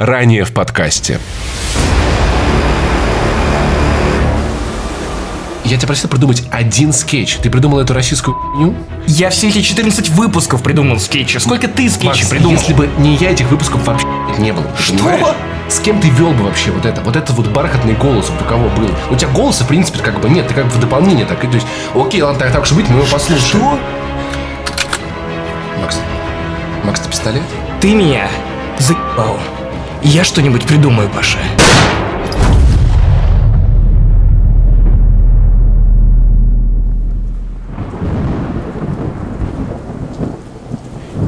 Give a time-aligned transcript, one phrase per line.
[0.00, 1.20] Ранее в подкасте.
[5.62, 7.36] Я тебя просил придумать один скетч.
[7.36, 8.74] Ты придумал эту российскую хуйню?
[9.06, 11.36] Я все эти 14 выпусков придумал скетчи.
[11.36, 12.56] Сколько ты скетчей Макс, придумал?
[12.56, 14.06] если бы не я, этих выпусков вообще
[14.38, 14.64] не было.
[14.78, 14.96] Что?
[14.96, 15.36] понимаешь?
[15.68, 17.02] С кем ты вел бы вообще вот это?
[17.02, 18.88] Вот этот вот бархатный голос у кого был?
[19.10, 20.48] У тебя голоса, в принципе, как бы нет.
[20.48, 21.44] Ты как бы в дополнение так.
[21.44, 23.44] и То есть, окей, ладно, так, так уж быть, мы его послушаем.
[23.44, 23.78] Что?
[25.78, 25.98] Макс,
[26.84, 27.42] Макс, ты пистолет?
[27.82, 28.30] Ты меня
[28.78, 29.38] заебал.
[30.02, 31.38] Я что-нибудь придумаю, Паша.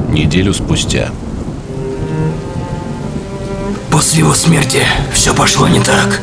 [0.09, 1.09] Неделю спустя.
[3.91, 4.81] После его смерти
[5.13, 6.19] все пошло не так.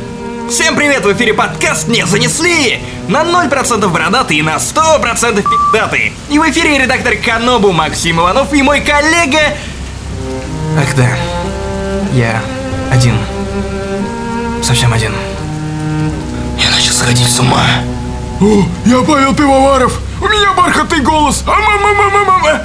[0.49, 6.13] Всем привет, в эфире подкаст «Не занесли!» На 0% бородатый и на 100% пи***датый.
[6.29, 9.57] И в эфире редактор Канобу Максим Иванов и мой коллега...
[10.77, 11.09] Ах да,
[12.13, 12.41] я
[12.91, 13.15] один.
[14.63, 15.13] Совсем один.
[16.59, 17.63] Я начал сходить с ума.
[18.41, 20.01] О, я Павел Пивоваров!
[20.21, 21.45] У меня бархатный голос!
[21.47, 22.61] А мама мама мама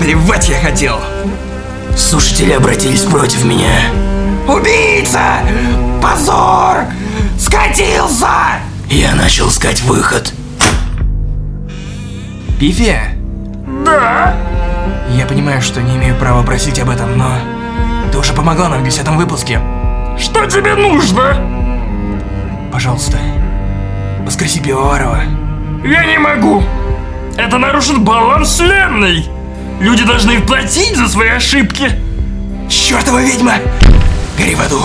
[0.00, 1.00] Плевать я хотел.
[1.96, 3.90] Слушатели обратились против меня.
[4.48, 5.40] Убийца!
[6.02, 6.86] Позор!
[7.38, 8.28] Скатился!
[8.88, 10.32] Я начал искать выход.
[12.58, 12.98] Пифи?
[13.84, 14.49] Да?
[15.10, 17.32] Я понимаю, что не имею права просить об этом, но
[18.12, 19.60] ты уже помогла нам в десятом выпуске.
[20.18, 21.36] Что тебе нужно?
[22.72, 23.18] Пожалуйста,
[24.24, 25.22] воскреси Пивоварова.
[25.84, 26.62] Я не могу!
[27.36, 29.28] Это нарушит баланс вселенной!
[29.80, 31.90] Люди должны платить за свои ошибки!
[32.68, 33.54] Чёртова ведьма!
[34.38, 34.80] Гори в аду!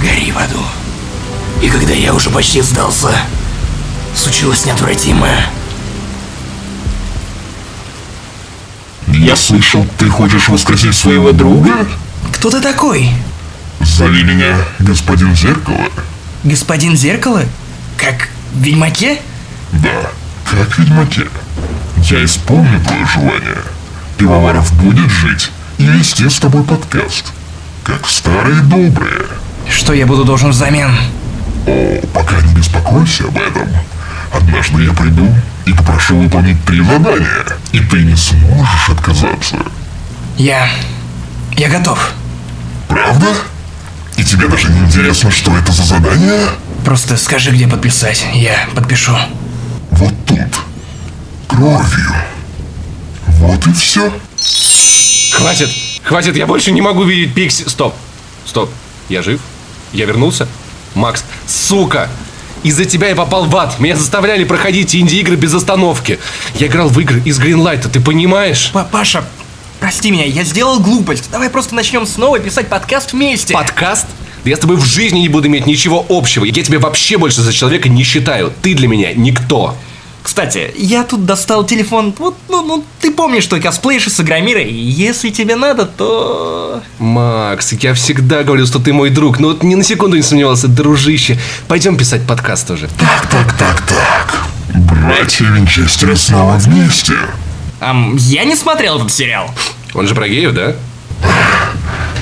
[0.00, 0.62] Гори в аду!
[1.62, 3.10] И когда я уже почти сдался,
[4.14, 5.46] случилось неотвратимое.
[9.12, 11.86] Я слышал, ты хочешь воскресить своего друга?
[12.34, 13.10] Кто ты такой?
[13.80, 15.88] Зови меня господин Зеркало.
[16.44, 17.42] Господин Зеркало?
[17.96, 19.18] Как в Ведьмаке?
[19.72, 20.10] Да,
[20.44, 21.26] как в Ведьмаке.
[22.04, 23.62] Я исполню твое желание.
[24.16, 27.32] Пивоваров будет жить и вести с тобой подкаст.
[27.84, 29.26] Как старые добрые.
[29.70, 30.90] Что я буду должен взамен?
[31.66, 33.68] О, пока не беспокойся об этом.
[34.32, 35.32] Однажды я приду
[35.66, 39.56] и попрошу выполнить три задания, и ты не сможешь отказаться.
[40.36, 40.68] Я...
[41.56, 42.12] Я готов.
[42.88, 43.26] Правда?
[44.16, 46.40] И тебе даже не интересно, что это за задание?
[46.84, 48.24] Просто скажи, где подписать.
[48.34, 49.16] Я подпишу.
[49.90, 50.38] Вот тут.
[51.48, 52.14] Кровью.
[53.26, 54.12] Вот и все.
[55.32, 55.70] Хватит!
[56.02, 57.68] Хватит, я больше не могу видеть Пикси.
[57.68, 57.94] Стоп.
[58.46, 58.70] Стоп.
[59.08, 59.40] Я жив?
[59.92, 60.48] Я вернулся?
[60.94, 62.08] Макс, сука!
[62.62, 63.78] Из-за тебя я попал в ад.
[63.78, 66.18] Меня заставляли проходить инди-игры без остановки.
[66.54, 68.72] Я играл в игры из Гринлайта, ты понимаешь?
[68.90, 69.24] Паша,
[69.80, 71.30] прости меня, я сделал глупость.
[71.30, 73.54] Давай просто начнем снова писать подкаст вместе.
[73.54, 74.06] Подкаст?
[74.44, 76.44] Да я с тобой в жизни не буду иметь ничего общего.
[76.44, 78.52] Я тебя вообще больше за человека не считаю.
[78.62, 79.76] Ты для меня никто.
[80.28, 82.14] Кстати, я тут достал телефон.
[82.18, 86.82] Вот, ну, ну, ты помнишь, что косплеишь из Агромира, и если тебе надо, то...
[86.98, 90.68] Макс, я всегда говорил, что ты мой друг, но вот ни на секунду не сомневался,
[90.68, 91.38] дружище.
[91.66, 92.88] Пойдем писать подкаст уже.
[92.98, 94.44] Так, так, так, так.
[94.74, 97.14] Братья Винчестеры снова вместе.
[97.80, 99.50] Ам, я не смотрел этот сериал.
[99.94, 100.74] Он же про геев, да?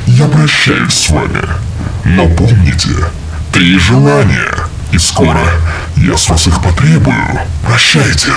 [0.07, 1.43] Я прощаюсь с вами.
[2.05, 2.91] Но помните,
[3.53, 4.55] три желания.
[4.93, 5.41] И скоро
[6.07, 7.17] я с вас их потребую.
[7.67, 8.29] Прощайте.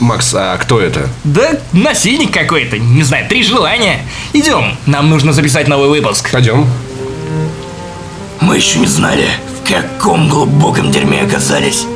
[0.00, 1.08] Макс, а кто это?
[1.24, 4.00] Да, насильник какой-то, не знаю, три желания.
[4.34, 6.30] Идем, нам нужно записать новый выпуск.
[6.30, 6.66] Пойдем.
[8.40, 9.26] Мы еще не знали,
[9.62, 11.86] в каком глубоком дерьме оказались.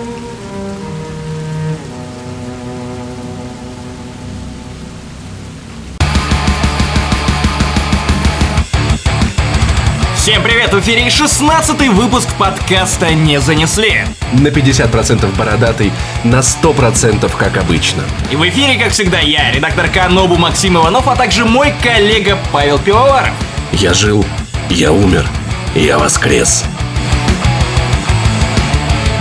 [10.28, 14.04] Всем привет, в эфире 16 выпуск подкаста «Не занесли».
[14.34, 15.90] На 50% бородатый,
[16.22, 18.02] на 100% как обычно.
[18.30, 22.78] И в эфире, как всегда, я, редактор Канобу Максим Иванов, а также мой коллега Павел
[22.78, 23.32] Пивоваров.
[23.72, 24.22] Я жил,
[24.68, 25.26] я умер,
[25.74, 26.62] я воскрес.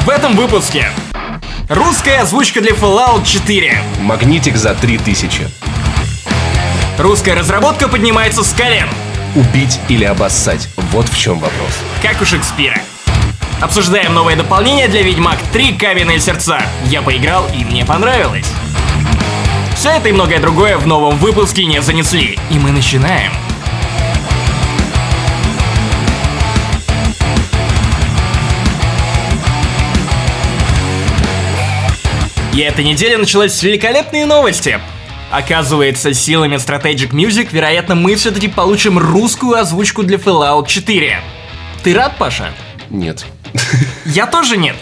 [0.05, 0.89] В этом выпуске
[1.69, 3.81] русская озвучка для Fallout 4.
[4.01, 5.47] Магнитик за 3000.
[6.97, 8.89] Русская разработка поднимается с колен,
[9.37, 10.67] Убить или обоссать?
[10.91, 11.69] Вот в чем вопрос.
[12.01, 12.81] как у Шекспира.
[13.61, 16.59] Обсуждаем новое дополнение для Ведьмак 3 Каменные сердца.
[16.85, 18.47] Я поиграл и мне понравилось.
[19.75, 22.39] Все это и многое другое в новом выпуске не занесли.
[22.49, 23.31] И мы начинаем.
[32.55, 34.79] И эта неделя началась с великолепные новости.
[35.29, 41.19] Оказывается, силами Strategic Music, вероятно, мы все-таки получим русскую озвучку для Fallout 4.
[41.83, 42.53] Ты рад, Паша?
[42.89, 43.25] Нет.
[44.05, 44.75] Я тоже нет.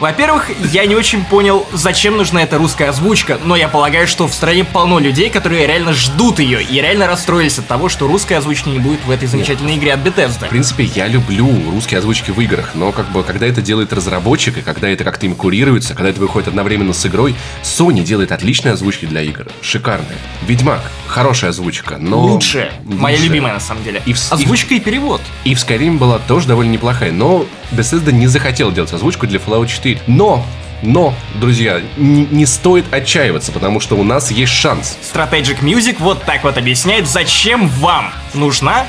[0.00, 4.32] Во-первых, я не очень понял, зачем нужна эта русская озвучка, но я полагаю, что в
[4.34, 8.68] стране полно людей, которые реально ждут ее и реально расстроились от того, что русской озвучки
[8.68, 10.46] не будет в этой замечательной игре от Bethesda.
[10.46, 14.58] В принципе, я люблю русские озвучки в играх, но как бы когда это делает разработчик,
[14.58, 17.34] и когда это как-то им курируется, когда это выходит одновременно с игрой,
[17.64, 19.46] Sony делает отличные озвучки для игр.
[19.62, 20.18] Шикарные.
[20.46, 22.20] Ведьмак, хорошая озвучка, но...
[22.20, 22.70] Лучшая.
[22.84, 23.28] Моя Лучшая.
[23.28, 24.00] любимая, на самом деле.
[24.06, 25.20] И в- Озвучка и перевод.
[25.42, 29.66] И в Skyrim была тоже довольно неплохая, но Bethesda не захотел делать озвучку для Fallout
[29.66, 29.87] 4.
[30.06, 30.44] Но,
[30.82, 34.98] но, друзья, не стоит отчаиваться, потому что у нас есть шанс.
[35.12, 38.86] Strategic Music вот так вот объясняет, зачем вам нужна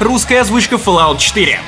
[0.00, 1.58] русская озвучка Fallout 4.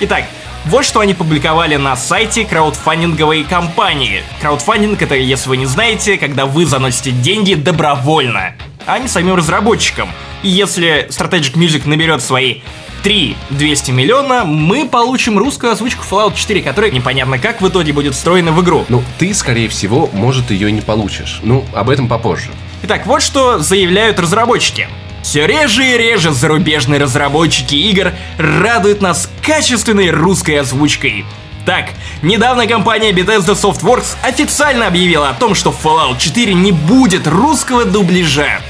[0.00, 0.24] Итак,
[0.66, 4.22] вот что они публиковали на сайте краудфандинговой компании.
[4.40, 8.54] Краудфандинг это, если вы не знаете, когда вы заносите деньги добровольно,
[8.86, 10.10] а не самим разработчикам.
[10.42, 12.60] И если Strategic Music наберет свои
[13.04, 18.14] 3 200 миллиона, мы получим русскую озвучку Fallout 4, которая непонятно как в итоге будет
[18.14, 18.86] встроена в игру.
[18.88, 21.40] Ну, ты, скорее всего, может, ее не получишь.
[21.42, 22.50] Ну, об этом попозже.
[22.82, 24.88] Итак, вот что заявляют разработчики.
[25.22, 31.26] Все реже и реже зарубежные разработчики игр радуют нас качественной русской озвучкой.
[31.66, 31.90] Так,
[32.22, 37.84] недавно компания Bethesda Softworks официально объявила о том, что в Fallout 4 не будет русского
[37.84, 38.60] дубляжа.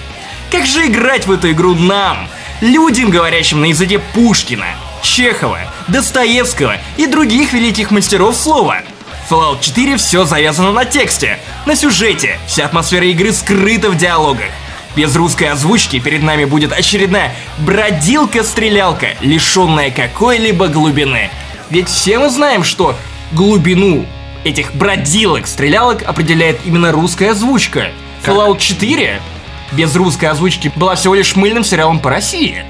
[0.51, 2.29] Как же играть в эту игру нам,
[2.61, 4.67] людям, говорящим на языке Пушкина,
[5.03, 8.83] Чехова, Достоевского и других великих мастеров слова?
[9.29, 14.51] В Fallout 4 все завязано на тексте, на сюжете, вся атмосфера игры скрыта в диалогах.
[14.97, 21.31] Без русской озвучки перед нами будет очередная бродилка-стрелялка, лишенная какой-либо глубины.
[21.71, 22.97] Ведь все мы знаем, что
[23.33, 24.07] глубину
[24.45, 27.89] этих бродилок-стрелялок определяет именно русская озвучка.
[28.25, 29.21] Fallout 4
[29.77, 32.65] без русской озвучки была всего лишь мыльным сериалом по России.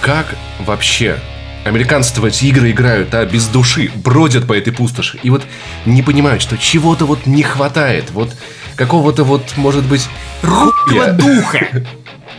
[0.00, 1.18] Как вообще
[1.64, 5.42] американцы в эти игры играют, а без души, бродят по этой пустоши и вот
[5.84, 8.34] не понимают, что чего-то вот не хватает, вот
[8.76, 10.08] какого-то вот, может быть,
[10.42, 11.12] Русского хуя.
[11.12, 11.66] духа.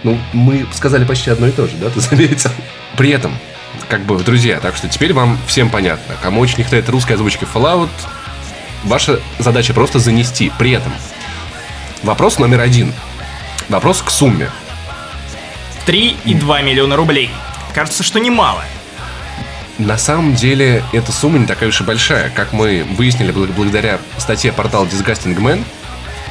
[0.04, 2.50] Ну, мы сказали почти одно и то же, да, ты заметил?
[2.98, 3.38] При этом,
[3.88, 7.46] как бы, друзья, так что теперь вам всем понятно, кому очень не хватает русской озвучки
[7.54, 7.92] Fallout,
[8.84, 10.52] ваша задача просто занести.
[10.58, 10.92] При этом,
[12.02, 12.94] вопрос номер один.
[13.72, 14.50] Вопрос к сумме.
[15.88, 17.30] 3,2 миллиона рублей.
[17.74, 18.66] Кажется, что немало.
[19.78, 24.00] На самом деле, эта сумма не такая уж и большая, как мы выяснили бл- благодаря
[24.18, 25.64] статье портала Disgusting Man,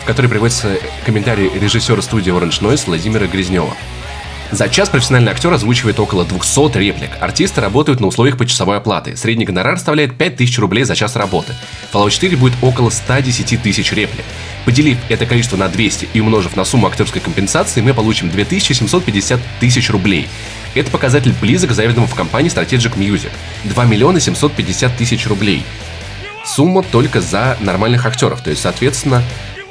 [0.03, 0.77] в которой приводится
[1.07, 3.75] комментарий режиссера студии Orange Noise Владимира Грязнева.
[4.53, 7.11] За час профессиональный актер озвучивает около 200 реплик.
[7.21, 9.17] Артисты работают на условиях почасовой оплаты.
[9.17, 11.55] Средний гонорар составляет 5000 рублей за час работы.
[11.93, 14.25] Fallout 4 будет около 110 тысяч реплик.
[14.65, 19.89] Поделив это количество на 200 и умножив на сумму актерской компенсации, мы получим 2750 тысяч
[19.89, 20.29] рублей.
[20.75, 23.31] Это показатель близок к заведомому в компании Strategic Music.
[23.65, 25.63] 2 миллиона 750 тысяч рублей.
[26.45, 28.41] Сумма только за нормальных актеров.
[28.41, 29.23] То есть, соответственно,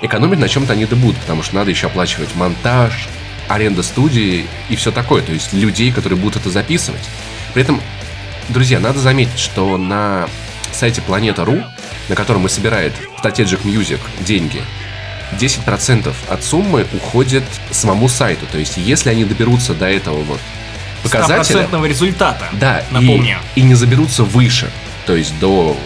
[0.02, 3.10] экономить на чем-то они да будут, потому что надо еще оплачивать монтаж,
[3.50, 5.22] аренда студии и все такое.
[5.22, 7.02] То есть людей, которые будут это записывать.
[7.54, 7.82] При этом,
[8.48, 10.30] друзья, надо заметить, что на
[10.72, 11.64] сайте Planeta.ru,
[12.08, 14.62] на котором и собирает Strategic Music деньги,
[15.40, 18.46] 10% от суммы уходит самому сайту.
[18.52, 20.40] То есть, если они доберутся до этого вот
[21.04, 22.46] показателя, Стопроцентного результата.
[22.54, 23.38] да, и- Напомню.
[23.56, 24.70] И, не заберутся выше,
[25.06, 25.78] то есть до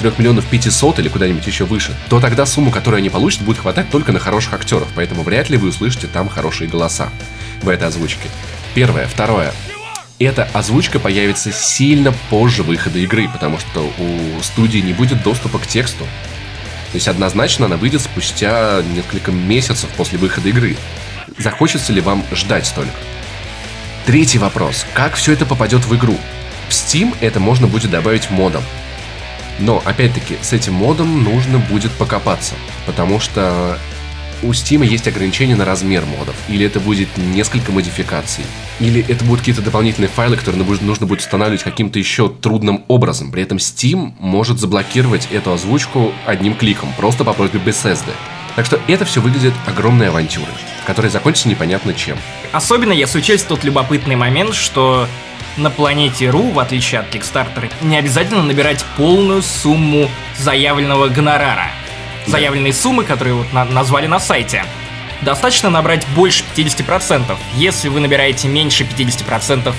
[0.00, 3.90] 3 миллионов 500 или куда-нибудь еще выше, то тогда сумму, которую они получат, будет хватать
[3.90, 7.10] только на хороших актеров, поэтому вряд ли вы услышите там хорошие голоса
[7.62, 8.28] в этой озвучке.
[8.74, 9.06] Первое.
[9.06, 9.52] Второе.
[10.18, 15.66] Эта озвучка появится сильно позже выхода игры, потому что у студии не будет доступа к
[15.66, 16.04] тексту.
[16.04, 20.76] То есть однозначно она выйдет спустя несколько месяцев после выхода игры.
[21.38, 22.90] Захочется ли вам ждать столько?
[24.06, 24.86] Третий вопрос.
[24.94, 26.18] Как все это попадет в игру?
[26.68, 28.62] В Steam это можно будет добавить модом.
[29.60, 32.54] Но, опять-таки, с этим модом нужно будет покопаться.
[32.86, 33.78] Потому что
[34.42, 36.34] у Steam есть ограничения на размер модов.
[36.48, 38.44] Или это будет несколько модификаций.
[38.80, 43.30] Или это будут какие-то дополнительные файлы, которые нужно- будет устанавливать каким-то еще трудным образом.
[43.30, 48.12] При этом Steam может заблокировать эту озвучку одним кликом, просто по просьбе Bethesda.
[48.56, 50.48] Так что это все выглядит огромной авантюрой,
[50.86, 52.16] которая закончится непонятно чем.
[52.52, 55.06] Особенно если учесть тот любопытный момент, что
[55.56, 61.70] на планете Ру, в отличие от Kickstarter, не обязательно набирать полную сумму заявленного гонорара.
[62.26, 64.64] Заявленные суммы, которые вот на- назвали на сайте.
[65.22, 67.38] Достаточно набрать больше 50%.
[67.56, 69.74] Если вы набираете меньше 50%,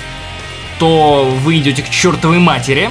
[0.78, 2.90] то вы идете к чертовой матери.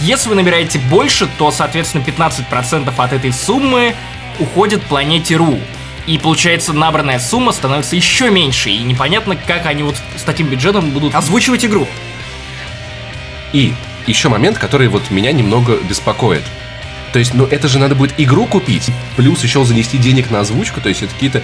[0.00, 3.94] Если вы набираете больше, то, соответственно, 15% от этой суммы
[4.38, 5.58] уходит планете Ру.
[6.06, 10.90] И получается, набранная сумма становится еще меньше, и непонятно, как они вот с таким бюджетом
[10.90, 11.86] будут озвучивать игру.
[13.52, 13.72] И
[14.06, 16.42] еще момент, который вот меня немного беспокоит.
[17.12, 20.80] То есть, ну это же надо будет игру купить, плюс еще занести денег на озвучку,
[20.80, 21.42] то есть это какие-то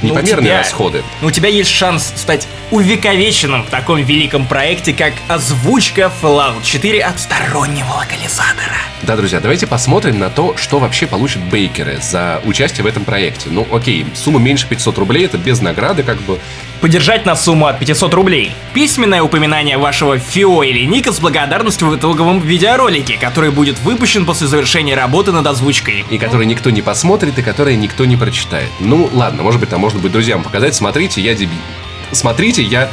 [0.00, 1.02] Ну, непомерные тебя- расходы.
[1.20, 7.02] Но у тебя есть шанс стать увековеченным в таком великом проекте, как озвучка Fallout 4
[7.02, 8.76] от стороннего локализатора.
[9.02, 13.48] Да, друзья, давайте посмотрим на то, что вообще получат бейкеры за участие в этом проекте.
[13.50, 16.38] Ну, окей, сумма меньше 500 рублей, это без награды, как бы.
[16.80, 18.52] Поддержать на сумму от 500 рублей.
[18.72, 24.46] Письменное упоминание вашего ФИО или ника с благодарностью в итоговом видеоролике, который будет выпущен после
[24.46, 26.04] завершения работы над озвучкой.
[26.08, 28.70] И которые никто не посмотрит, и которые никто не прочитает.
[28.78, 30.74] Ну, ладно, может быть, там можно будет друзьям показать.
[30.76, 31.58] Смотрите, я дебил.
[32.12, 32.88] Смотрите, я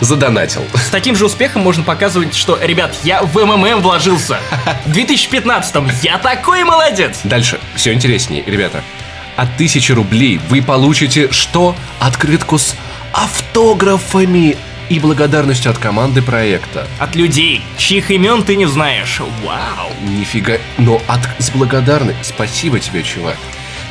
[0.00, 0.62] задонатил.
[0.74, 4.38] С таким же успехом можно показывать, что, ребят, я в МММ вложился.
[4.86, 7.20] В 2015-м я такой молодец.
[7.24, 8.82] Дальше, все интереснее, ребята.
[9.36, 11.74] От 1000 рублей вы получите что?
[11.98, 12.76] Открытку с
[13.14, 14.56] автографами
[14.88, 16.86] и благодарностью от команды проекта.
[16.98, 19.20] От людей, чьих имен ты не знаешь.
[19.44, 19.90] Вау.
[20.02, 22.14] Нифига, но от, с благодарной.
[22.22, 23.36] Спасибо тебе, чувак.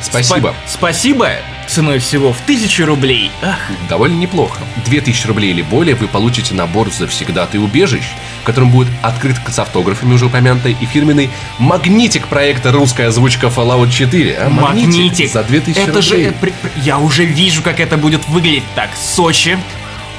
[0.02, 0.48] Спасибо.
[0.50, 1.30] Спа- спасибо
[1.66, 3.30] ценой всего в тысячу рублей.
[3.42, 4.60] Ах, Довольно неплохо.
[4.84, 8.04] 2000 рублей или более вы получите набор завсегдатый убежищ,
[8.44, 13.88] в котором будет открытка с автографами уже упомянутой и фирменный магнитик проекта «Русская озвучка Fallout
[13.88, 14.36] 4».
[14.38, 15.30] А, магнитик.
[15.32, 16.10] За 2000 Это же...
[16.10, 16.28] рублей.
[16.28, 18.64] э, при- при- Я уже вижу, как это будет выглядеть.
[18.74, 19.56] Так, Сочи,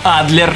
[0.04, 0.56] Адлер,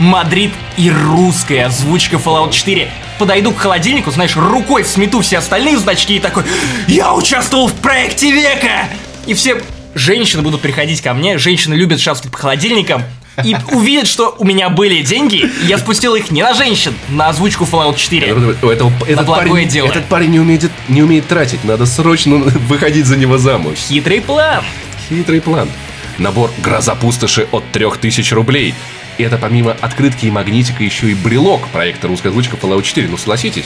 [0.00, 2.90] Мадрид и русская озвучка Fallout 4.
[3.20, 6.42] Подойду к холодильнику, знаешь, рукой смету все остальные значки и такой
[6.88, 8.88] «Я участвовал в проекте века!»
[9.26, 9.62] И все
[9.94, 13.04] женщины будут приходить ко мне, женщины любят шастать по холодильникам,
[13.42, 17.64] и увидят, что у меня были деньги, я спустил их не на женщин, на озвучку
[17.64, 18.32] Fallout 4.
[18.62, 19.88] У этого, этот, парень, дело.
[19.88, 22.36] этот парень не умеет, не умеет тратить, надо срочно
[22.68, 23.78] выходить за него замуж.
[23.88, 24.62] Хитрый план.
[25.08, 25.68] Хитрый план.
[26.18, 28.74] Набор «Гроза пустоши» от 3000 рублей.
[29.18, 33.08] И это помимо открытки и магнитика еще и брелок проекта «Русская озвучка Fallout 4».
[33.08, 33.64] Ну, согласитесь,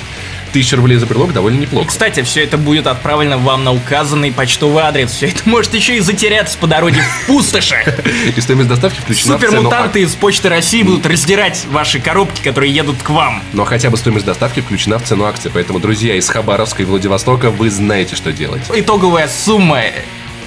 [0.51, 1.89] 1000 рублей за брелок довольно неплохо.
[1.89, 5.11] Кстати, все это будет отправлено вам на указанный почтовый адрес.
[5.11, 7.89] Все это может еще и затеряться по дороге в пустошах.
[8.37, 13.11] И стоимость доставки включена Супермутанты из Почты России будут раздирать ваши коробки, которые едут к
[13.11, 13.43] вам.
[13.53, 15.51] Но хотя бы стоимость доставки включена в цену акции.
[15.53, 18.63] Поэтому, друзья из Хабаровска и Владивостока, вы знаете, что делать.
[18.75, 19.83] Итоговая сумма,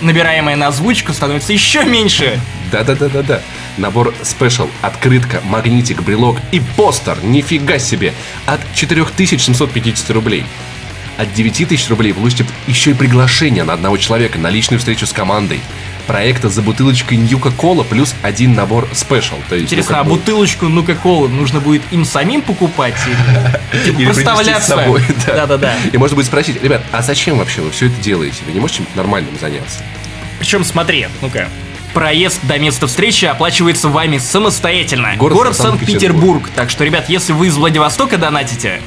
[0.02, 2.40] набираемая на озвучку, становится еще меньше.
[2.72, 3.42] Да-да-да-да-да.
[3.78, 7.18] Набор спешл, открытка, магнитик, брелок и постер.
[7.24, 8.14] Нифига себе.
[8.46, 10.46] От 4750 рублей.
[11.18, 15.60] От 9000 рублей получите еще и приглашение на одного человека на личную встречу с командой.
[16.12, 19.36] Проекта за бутылочкой Ньюка Кола плюс один набор спешл.
[19.48, 22.96] То есть, ну, Интересно, как а бы- бутылочку Нука Колы нужно будет им самим покупать?
[23.72, 24.12] Или,
[24.60, 25.36] с собой, да.
[25.36, 25.74] Да-да-да.
[25.94, 28.40] И можно будет спросить, ребят, а зачем вообще вы все это делаете?
[28.46, 29.80] Вы не можете чем-то нормальным заняться?
[30.38, 31.48] Причем смотри, ну-ка.
[31.94, 35.16] Проезд до места встречи оплачивается вами самостоятельно.
[35.16, 35.56] Город Город.
[35.56, 36.50] Санкт-Петербург.
[36.58, 38.82] Так что, ребят, если вы из Владивостока донатите,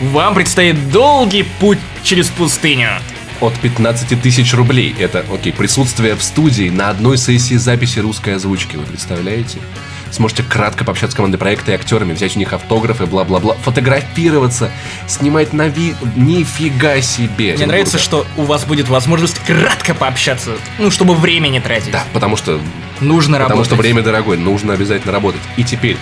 [0.00, 2.92] вам предстоит долгий путь через пустыню.
[3.42, 4.94] От 15 тысяч рублей.
[4.96, 8.76] Это, окей, присутствие в студии на одной сессии записи русской озвучки.
[8.76, 9.58] Вы представляете?
[10.12, 14.70] Сможете кратко пообщаться с командой проекта и актерами, взять у них автографы, бла-бла-бла, фотографироваться,
[15.08, 15.96] снимать на вид...
[16.14, 17.54] Нифига себе!
[17.56, 21.90] Мне нравится, что у вас будет возможность кратко пообщаться, ну, чтобы время не тратить.
[21.90, 22.60] Да, потому что,
[23.00, 23.66] Нужно потому работать.
[23.66, 25.40] что время дорогое, нужно обязательно работать.
[25.56, 25.96] И теперь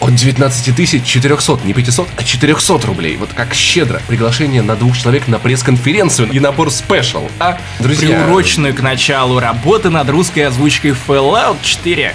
[0.00, 3.16] от 19 тысяч 400, не 500, а 400 рублей.
[3.16, 4.00] Вот как щедро.
[4.08, 7.28] Приглашение на двух человек на пресс-конференцию и набор спешл.
[7.38, 8.08] А, друзья...
[8.08, 12.14] Приуроченную к началу работы над русской озвучкой Fallout 4,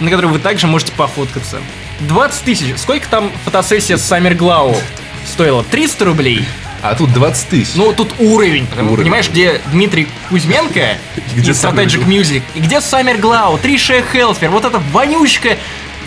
[0.00, 1.58] на которой вы также можете пофоткаться.
[2.00, 2.74] 20 тысяч.
[2.78, 4.74] Сколько там фотосессия с Саммер Глау
[5.26, 5.62] стоила?
[5.62, 6.44] 300 рублей?
[6.82, 7.74] А тут 20 тысяч.
[7.74, 8.66] Ну, тут уровень.
[8.66, 9.04] потому- Уровень.
[9.04, 10.96] Понимаешь, где Дмитрий Кузьменко
[11.36, 12.06] Где и Strategic.
[12.06, 15.58] Music, и где Саммер Глау, Триша Хелфер, вот эта вонючка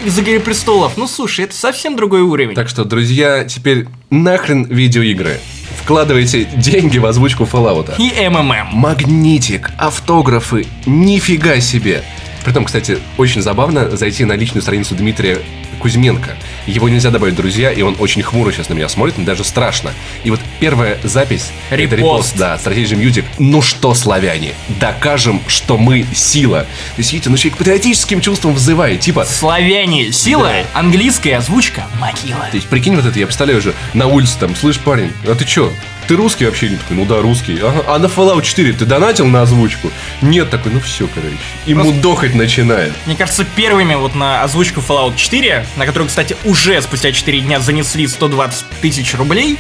[0.03, 0.97] из «Игры престолов».
[0.97, 2.55] Ну, слушай, это совсем другой уровень.
[2.55, 5.39] Так что, друзья, теперь нахрен видеоигры.
[5.81, 7.95] Вкладывайте деньги в озвучку Fallout.
[7.97, 8.67] И МММ.
[8.73, 12.03] Магнитик, автографы, нифига себе.
[12.43, 15.39] Притом, кстати, очень забавно зайти на личную страницу Дмитрия
[15.79, 16.35] Кузьменко.
[16.65, 19.91] Его нельзя добавить друзья, и он очень хмуро сейчас на меня смотрит, мне даже страшно.
[20.23, 21.97] И вот первая запись, это Репост.
[21.97, 23.25] репост, да, Strategy Music.
[23.37, 26.61] Ну что, славяне, докажем, что мы сила.
[26.61, 32.47] То есть, видите, ну человек патриотическим чувством взывает, типа, Славяне, сила, английская озвучка, могила.
[32.49, 35.43] то есть, прикинь, вот это, я представляю уже на улице там, слышь, парень, а ты
[35.43, 35.71] чё?
[36.07, 36.69] Ты русский вообще?
[36.69, 37.57] Не такой, ну да, русский.
[37.61, 37.83] Ага.
[37.87, 39.91] А на Fallout 4 ты донатил на озвучку?
[40.21, 41.37] Нет, такой, ну все, короче.
[41.65, 42.93] И мудохать начинает.
[43.05, 47.59] Мне кажется, первыми вот на озвучку Fallout 4, на которую, кстати, уже спустя 4 дня
[47.59, 49.57] занесли 120 тысяч рублей,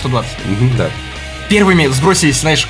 [0.00, 0.90] 120, Мгм, да.
[1.48, 2.66] первыми сбросились, знаешь,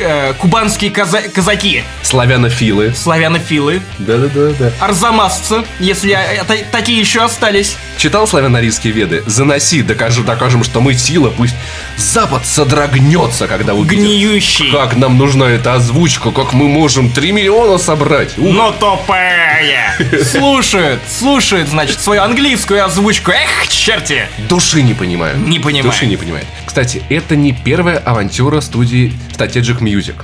[0.00, 2.94] э, кубанские каза- казаки, Славянофилы.
[2.94, 4.72] славянофилы, Да-да-да-да.
[4.80, 7.76] арзамасцы, если э, та- такие еще остались.
[7.96, 9.22] Читал славяно-арийские веды?
[9.26, 11.54] Заноси, докажем, докажем, что мы сила, пусть
[11.96, 13.98] Запад содрогнется, когда увидит.
[14.04, 14.70] Гниющий.
[14.70, 18.38] Как нам нужна эта озвучка, как мы можем 3 миллиона собрать.
[18.38, 19.96] Ух, Но тупая!
[20.24, 23.32] Слушают, слушают, значит, свою английскую озвучку.
[23.32, 24.28] Эх, черти!
[24.48, 25.36] Души не понимаю.
[25.38, 25.90] Не понимаю.
[25.90, 26.46] Души не понимает.
[26.68, 30.16] Кстати, это не первая авантюра студии Strategic Music.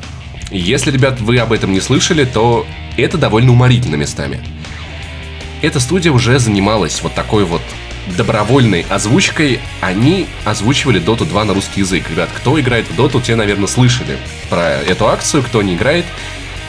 [0.51, 2.67] Если, ребят, вы об этом не слышали, то
[2.99, 4.41] это довольно уморительно местами.
[5.63, 7.63] Эта студия уже занималась вот такой вот
[8.19, 9.59] добровольной озвучкой.
[9.81, 12.11] Они озвучивали Dota 2 на русский язык.
[12.11, 14.19] Ребят, кто играет в Dota, те, наверное, слышали
[14.51, 15.45] про эту акцию.
[15.45, 16.05] Кто не играет,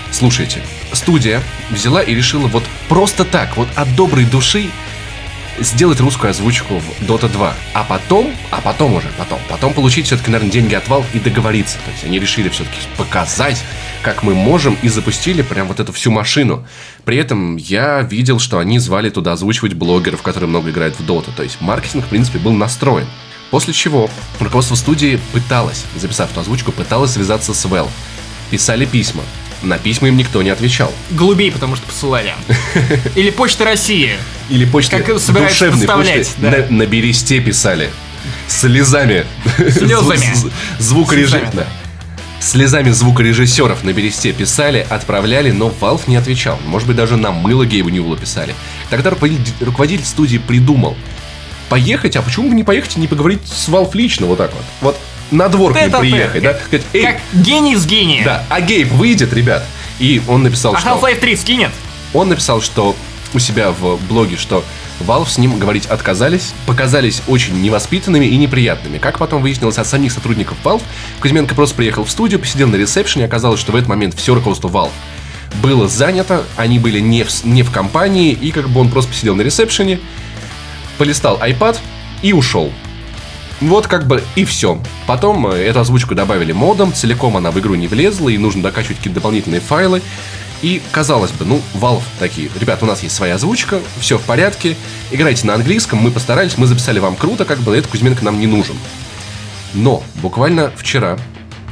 [0.09, 0.61] слушайте.
[0.93, 4.69] Студия взяла и решила вот просто так, вот от доброй души
[5.59, 10.31] сделать русскую озвучку в Dota 2, а потом, а потом уже, потом, потом получить все-таки,
[10.31, 11.77] наверное, деньги от Valve и договориться.
[11.85, 13.63] То есть они решили все-таки показать,
[14.01, 16.65] как мы можем, и запустили прям вот эту всю машину.
[17.03, 21.29] При этом я видел, что они звали туда озвучивать блогеров, которые много играют в Dota.
[21.35, 23.07] То есть маркетинг, в принципе, был настроен.
[23.51, 24.09] После чего
[24.39, 27.89] руководство студии пыталось, записав эту озвучку, пыталось связаться с Valve.
[28.51, 29.23] Писали письма.
[29.61, 30.91] На письма им никто не отвечал.
[31.11, 32.33] Голубей, потому что посылали.
[33.15, 34.11] Или Почта России.
[34.49, 36.51] Или почты Как собираются почты да.
[36.51, 37.89] на, на бересте писали.
[38.47, 39.25] Слезами.
[39.57, 40.33] Слезами.
[40.35, 41.39] Зву- Звукорежиссер.
[41.39, 41.67] Слезами, да.
[42.39, 46.59] Слезами звукорежиссеров на бересте писали, отправляли, но Valve не отвечал.
[46.67, 48.53] Может быть, даже на мыло Гейбу Ньюэллу писали.
[48.91, 50.95] Тогда руководитель, руководитель студии придумал
[51.69, 54.63] поехать, а почему бы не поехать и не поговорить с Valve лично вот так вот?
[54.81, 54.97] Вот
[55.31, 56.53] на двор к ним приехать, да?
[56.53, 58.23] как- Сказать, «Эй, Как гений с гения.
[58.23, 59.65] да, а Гейб выйдет, ребят.
[59.99, 60.89] И он написал, А что...
[60.89, 61.71] Half-Life 3 скинет?
[62.13, 62.95] Он написал, что
[63.33, 64.63] у себя в блоге, что
[65.01, 68.97] Valve с ним говорить отказались, показались очень невоспитанными и неприятными.
[68.97, 70.83] Как потом выяснилось от самих сотрудников Valve,
[71.19, 74.69] Кузьменко просто приехал в студию, посидел на ресепшене, оказалось, что в этот момент все руководство
[74.69, 74.91] Valve
[75.61, 79.35] было занято, они были не в, не в компании, и как бы он просто посидел
[79.35, 79.99] на ресепшене,
[80.97, 81.77] полистал iPad
[82.21, 82.71] и ушел.
[83.61, 84.79] Вот как бы и все.
[85.07, 88.97] Потом э, эту озвучку добавили модом, целиком она в игру не влезла, и нужно докачивать
[88.97, 90.01] какие-то дополнительные файлы.
[90.61, 94.75] И казалось бы, ну, Valve такие, ребят, у нас есть своя озвучка, все в порядке,
[95.11, 98.47] играйте на английском, мы постарались, мы записали вам круто, как бы этот Кузьменко нам не
[98.47, 98.75] нужен.
[99.73, 101.17] Но буквально вчера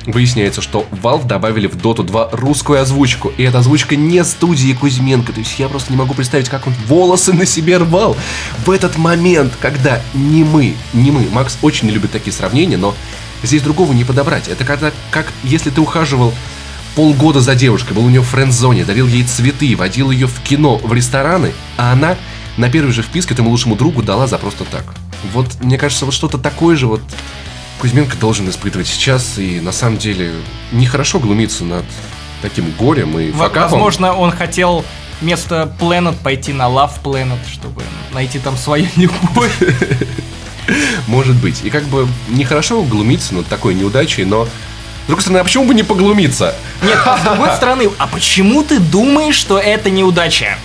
[0.06, 3.32] выясняется, что Valve добавили в Dota 2 русскую озвучку.
[3.38, 5.34] И эта озвучка не студии Кузьменко.
[5.34, 8.18] То есть я просто не могу представить, как он волосы на себе рвал
[8.66, 11.28] в этот момент, когда не мы, не мы.
[11.32, 12.96] Макс очень не любит такие сравнения, но
[13.44, 14.48] здесь другого не подобрать.
[14.48, 16.34] Это когда, как если ты ухаживал
[16.96, 20.78] полгода за девушкой, был у нее в френд-зоне, дарил ей цветы, водил ее в кино,
[20.78, 22.16] в рестораны, а она
[22.58, 24.94] на первой же вписке твоему лучшему другу дала за просто так.
[25.34, 27.02] Вот, мне кажется, вот что-то такое же вот
[27.80, 30.34] Кузьменко должен испытывать сейчас, и на самом деле
[30.72, 31.86] нехорошо глумиться над
[32.42, 33.72] таким горем и факапом.
[33.72, 34.86] Возможно, он хотел
[35.22, 37.82] вместо Planet пойти на Love Planet, чтобы
[38.14, 39.58] найти там свою любовь.
[41.08, 41.64] Может быть.
[41.64, 44.46] И как бы нехорошо глумиться над такой неудачей, но...
[44.46, 46.56] С другой стороны, а почему бы не поглумиться?
[46.82, 50.58] Нет, а с другой стороны, а почему ты думаешь, что это неудача?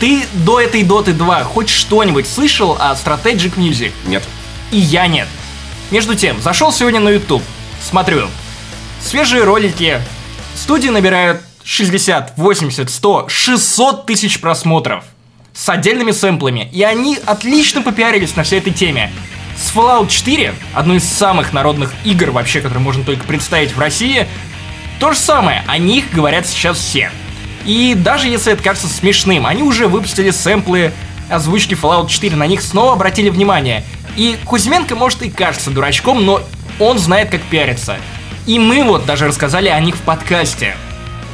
[0.00, 3.92] Ты до этой Доты 2 хоть что-нибудь слышал о Strategic Music?
[4.06, 4.22] Нет.
[4.70, 5.28] И я нет.
[5.90, 7.42] Между тем, зашел сегодня на YouTube,
[7.80, 8.28] смотрю.
[9.00, 10.00] Свежие ролики.
[10.56, 15.04] Студии набирают 60, 80, 100, 600 тысяч просмотров.
[15.52, 16.68] С отдельными сэмплами.
[16.72, 19.12] И они отлично попиарились на всей этой теме.
[19.56, 24.26] С Fallout 4, одной из самых народных игр вообще, которые можно только представить в России,
[24.98, 27.10] то же самое, о них говорят сейчас все.
[27.64, 30.92] И даже если это кажется смешным, они уже выпустили сэмплы
[31.30, 33.84] озвучки Fallout 4, на них снова обратили внимание.
[34.16, 36.42] И Кузьменко, может, и кажется дурачком, но
[36.80, 37.96] он знает, как пиариться.
[38.46, 40.76] И мы вот даже рассказали о них в подкасте.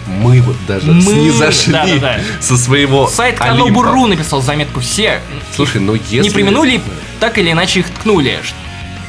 [0.06, 2.20] Мы вот даже Мы- снизошли да-да-да.
[2.40, 3.38] со своего Сайт.
[3.38, 5.20] Канобу.ру написал заметку все.
[5.54, 6.22] Слушай, ну если...
[6.22, 6.80] Не применули,
[7.20, 8.40] так или иначе их ткнули.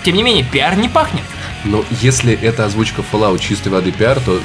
[0.05, 1.23] Тем не менее, пиар не пахнет.
[1.63, 4.39] Но если это озвучка Fallout чистой воды пиар, то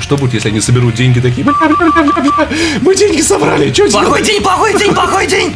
[0.00, 1.44] что будет, если они соберут деньги такие?
[1.44, 2.48] «Бля, бля, бля, бля, бля,
[2.82, 5.54] Мы деньги собрали, что Плохой делать?» день, плохой день, плохой день!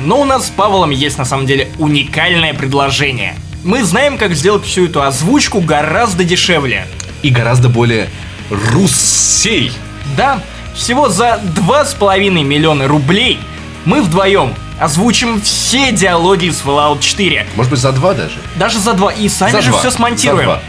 [0.00, 3.34] Но у нас с Павлом есть на самом деле уникальное предложение.
[3.64, 6.86] Мы знаем, как сделать всю эту озвучку гораздо дешевле.
[7.22, 8.08] И гораздо более
[8.50, 9.72] руссей.
[10.16, 10.40] Да,
[10.74, 13.38] всего за 2,5 миллиона рублей
[13.84, 17.46] мы вдвоем озвучим все диалоги из Fallout 4.
[17.56, 18.36] Может быть, за два даже?
[18.56, 19.12] Даже за два.
[19.12, 19.80] И сами За же два.
[19.80, 20.38] все смонтируем.
[20.38, 20.62] За два.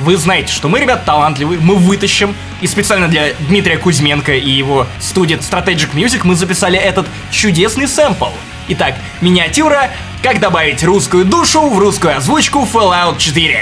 [0.00, 2.34] Вы знаете, что мы, ребят, талантливые, мы вытащим.
[2.60, 8.28] И специально для Дмитрия Кузьменко и его студии Strategic Music мы записали этот чудесный сэмпл.
[8.68, 9.90] Итак, миниатюра
[10.22, 13.56] «Как добавить русскую душу в русскую озвучку Fallout 4».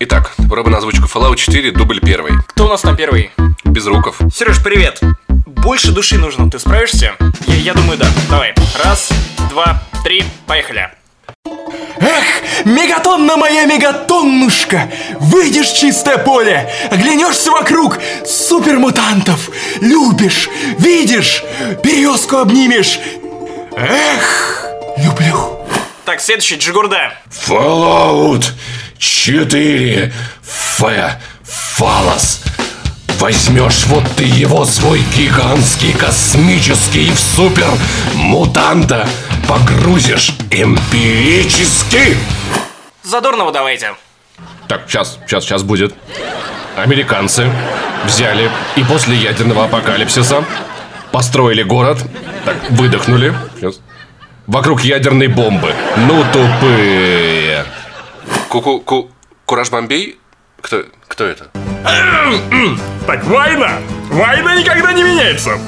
[0.00, 2.32] Итак, проба на озвучку Fallout 4, дубль первый.
[2.48, 3.30] Кто у нас там первый?
[3.64, 4.18] Безруков.
[4.32, 5.00] Сереж, привет.
[5.46, 7.14] Больше души нужно, ты справишься?
[7.46, 8.06] Я, я думаю, да.
[8.30, 8.54] Давай.
[8.82, 9.10] Раз,
[9.50, 10.97] два, три, поехали.
[12.00, 14.90] Эх, мегатонна моя мегатоннушка!
[15.18, 21.42] Выйдешь в чистое поле, оглянешься вокруг, супермутантов, любишь, видишь,
[21.82, 23.00] березку обнимешь.
[23.76, 24.66] Эх,
[24.98, 25.58] люблю.
[26.04, 27.12] Так, следующий, Джигурда.
[27.46, 28.44] Fallout
[28.98, 30.82] 4 Ф.
[31.44, 32.47] Фалос.
[33.18, 37.66] Возьмешь вот ты его, свой гигантский космический в супер
[38.14, 39.08] мутанта,
[39.48, 42.16] погрузишь эмпирически.
[43.02, 43.94] Задорного давайте.
[44.68, 45.94] Так, сейчас, сейчас, сейчас будет.
[46.76, 47.50] Американцы
[48.04, 50.44] взяли и после ядерного апокалипсиса
[51.10, 51.98] построили город,
[52.44, 53.34] так, выдохнули.
[53.56, 53.80] Сейчас.
[54.46, 55.74] Вокруг ядерной бомбы.
[55.96, 57.64] Ну, тупые.
[58.48, 59.10] Ку-ку, ку,
[59.44, 60.18] Кураж Бомбей?
[60.60, 61.50] Кто, кто это?
[63.06, 63.78] Так, война!
[64.10, 65.58] Война никогда не меняется!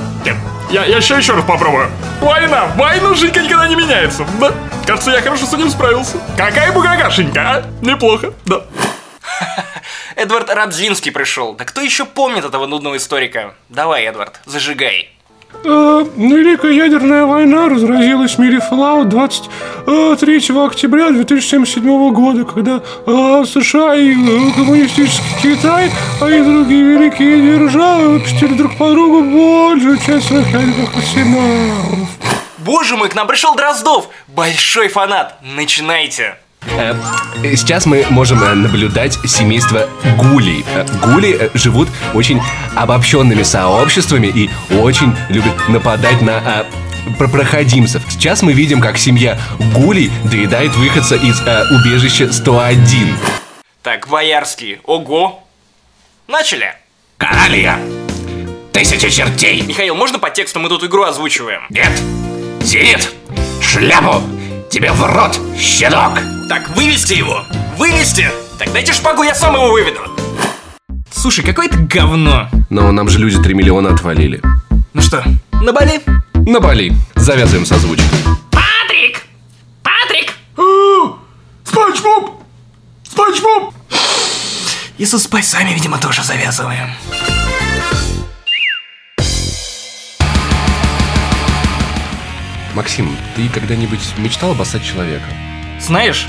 [0.71, 1.91] Я, я еще еще раз попробую.
[2.21, 2.67] Война!
[2.77, 4.25] Война жинка никогда не меняется!
[4.39, 4.53] Да,
[4.87, 6.19] кажется, я хорошо с этим справился.
[6.37, 7.65] Какая бугагашенька, а?
[7.83, 8.63] Неплохо, да.
[10.17, 11.55] Эдвард Радзинский пришел.
[11.55, 13.55] Да кто еще помнит этого нудного историка?
[13.69, 15.11] Давай, Эдвард, зажигай.
[15.63, 23.95] Э, Великая ядерная война разразилась в мире Fallout 23 октября 2077 года, когда э, США
[23.95, 30.29] и э, коммунистический Китай, а и другие великие державы выпустили друг по другу большую часть
[30.29, 32.09] своих ядерных арсеналов.
[32.59, 34.09] Боже мой, к нам пришел Дроздов!
[34.29, 35.37] Большой фанат!
[35.43, 36.37] Начинайте!
[36.67, 36.95] Э,
[37.57, 40.65] Сейчас мы можем э, наблюдать семейство гулей.
[40.75, 42.41] Э, Гули живут очень
[42.77, 46.67] обобщенными сообществами и очень любят нападать на
[47.19, 48.03] про- проходимцев.
[48.11, 49.39] Сейчас мы видим, как семья
[49.75, 53.17] гулей доедает выходца из э, убежища 101.
[53.83, 55.43] Так, Боярский, ого!
[56.29, 56.75] Начали!
[57.17, 57.79] Королия!
[58.73, 59.63] Тысяча чертей!
[59.63, 61.63] Михаил, можно по тексту мы тут игру озвучиваем?
[61.71, 61.91] Нет!
[62.63, 63.11] Зенит!
[63.63, 64.23] Шляпу!
[64.71, 66.21] Тебе в рот, щенок!
[66.49, 67.43] Так, вывести его!
[67.77, 68.31] Вывести!
[68.57, 69.99] Так дайте шпагу, я сам его выведу!
[71.11, 72.49] Слушай, какое это говно!
[72.71, 74.41] Но нам же люди 3 миллиона отвалили.
[74.93, 75.25] Ну что,
[75.61, 76.01] на Бали?
[76.35, 76.93] На Бали.
[77.17, 78.07] Завязываем с озвучкой.
[78.53, 79.23] Патрик!
[79.83, 80.35] Патрик!
[81.65, 82.41] Спанч Боб!
[83.03, 83.75] Спанч Боб!
[84.99, 86.91] И со спайсами, видимо, тоже завязываем.
[92.81, 95.27] Максим, ты когда-нибудь мечтал обоссать человека?
[95.79, 96.29] Знаешь,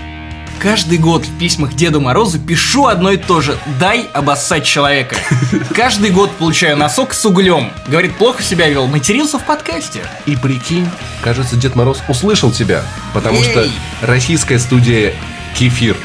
[0.59, 3.57] каждый год в письмах Деду Морозу пишу одно и то же.
[3.79, 5.15] Дай обоссать человека.
[5.73, 7.71] Каждый год получаю носок с углем.
[7.87, 10.01] Говорит, плохо себя вел, матерился в подкасте.
[10.25, 10.89] И прикинь,
[11.21, 12.83] кажется, Дед Мороз услышал тебя,
[13.13, 13.71] потому что Ей.
[14.01, 15.13] российская студия
[15.57, 15.95] Кефир.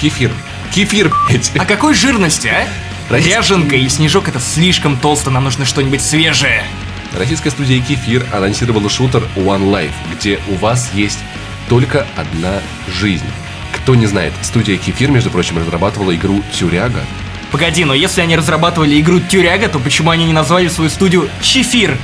[0.00, 0.30] Кефир.
[0.72, 1.50] Кефир, блядь.
[1.58, 2.68] А какой жирности, а?
[3.12, 6.62] Ряженка и снежок это слишком толсто, нам нужно что-нибудь свежее.
[7.16, 11.18] Российская студия Кефир анонсировала шутер One Life, где у вас есть
[11.66, 13.24] только одна жизнь.
[13.72, 17.00] Кто не знает, студия Кефир, между прочим, разрабатывала игру Тюряга.
[17.50, 21.96] Погоди, но если они разрабатывали игру Тюряга, то почему они не назвали свою студию Чефир?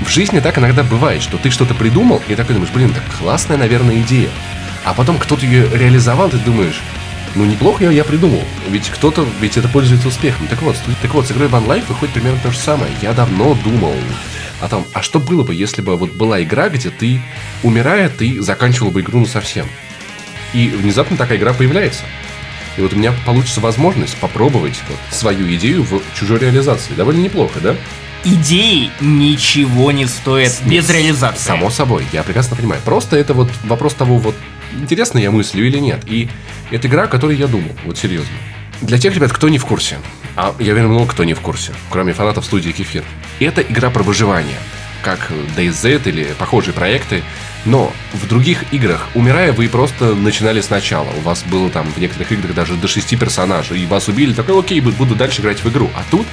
[0.00, 3.58] В жизни так иногда бывает, что ты что-то придумал, и такой думаешь, блин, так классная,
[3.58, 4.30] наверное, идея.
[4.84, 6.80] А потом кто-то ее реализовал, ты думаешь,
[7.34, 8.42] ну неплохо я, я придумал.
[8.68, 10.46] Ведь кто-то, ведь это пользуется успехом.
[10.48, 12.90] Так вот, так вот, с игрой One Life выходит примерно то же самое.
[13.02, 13.94] Я давно думал
[14.60, 17.20] о том, а что было бы, если бы вот была игра, где ты,
[17.62, 19.66] умирая, ты заканчивал бы игру ну совсем.
[20.52, 22.02] И внезапно такая игра появляется.
[22.76, 26.94] И вот у меня получится возможность попробовать вот свою идею в чужой реализации.
[26.94, 27.76] Довольно неплохо, да?
[28.24, 31.44] Идеи ничего не стоят без реализации.
[31.44, 32.80] Само собой, я прекрасно понимаю.
[32.84, 34.34] Просто это вот вопрос того, вот
[34.72, 36.00] интересно я мыслю или нет.
[36.06, 36.28] И
[36.70, 38.34] это игра, о которой я думал, вот серьезно.
[38.80, 39.98] Для тех ребят, кто не в курсе,
[40.36, 43.02] а я уверен, много кто не в курсе, кроме фанатов студии Кефир,
[43.40, 44.58] это игра про выживание,
[45.02, 47.24] как DayZ или похожие проекты,
[47.64, 51.08] но в других играх, умирая, вы просто начинали сначала.
[51.18, 54.60] У вас было там в некоторых играх даже до шести персонажей, и вас убили, такой,
[54.60, 55.90] окей, буду дальше играть в игру.
[55.96, 56.26] А тут,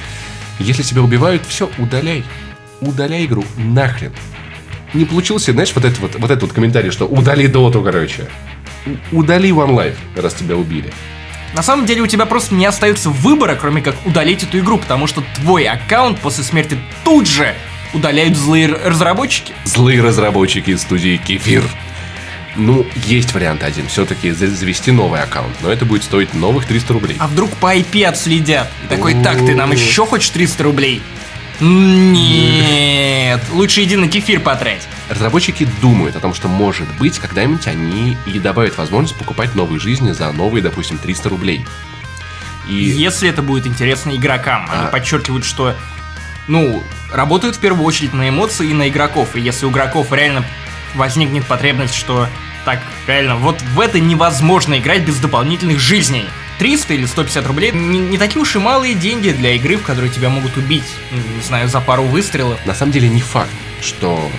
[0.60, 2.24] если тебя убивают, все, удаляй.
[2.80, 4.12] Удаляй игру нахрен
[4.96, 8.28] не получился, знаешь, вот этот вот, вот этот вот комментарий, что удали доту, короче.
[9.12, 10.92] Удали One Life, раз тебя убили.
[11.54, 15.06] На самом деле у тебя просто не остается выбора, кроме как удалить эту игру, потому
[15.06, 17.54] что твой аккаунт после смерти тут же
[17.94, 19.54] удаляют злые разработчики.
[19.64, 21.64] Злые разработчики из студии Кефир.
[22.56, 23.86] Ну, есть вариант один.
[23.88, 25.54] Все-таки завести новый аккаунт.
[25.62, 27.16] Но это будет стоить новых 300 рублей.
[27.18, 28.68] А вдруг по IP отследят?
[28.84, 31.02] И такой, так, ты нам еще хочешь 300 рублей?
[31.60, 34.86] Нет, лучше иди на кефир потрать.
[35.08, 40.12] Разработчики думают о том, что, может быть, когда-нибудь они и добавят возможность покупать новые жизни
[40.12, 41.66] за новые, допустим, 300 рублей.
[42.68, 44.88] И Если это будет интересно игрокам, они А.
[44.88, 45.74] подчеркивают, что,
[46.48, 49.36] ну, работают в первую очередь на эмоции и на игроков.
[49.36, 50.44] И если у игроков реально
[50.94, 52.26] возникнет потребность, что
[52.64, 56.26] так, реально, вот в это невозможно играть без дополнительных жизней.
[56.58, 60.10] 300 или 150 рублей не, не такие уж и малые деньги для игры, в которой
[60.10, 62.64] тебя могут убить, ну, не знаю, за пару выстрелов.
[62.66, 63.50] на самом деле не факт,
[63.82, 64.30] что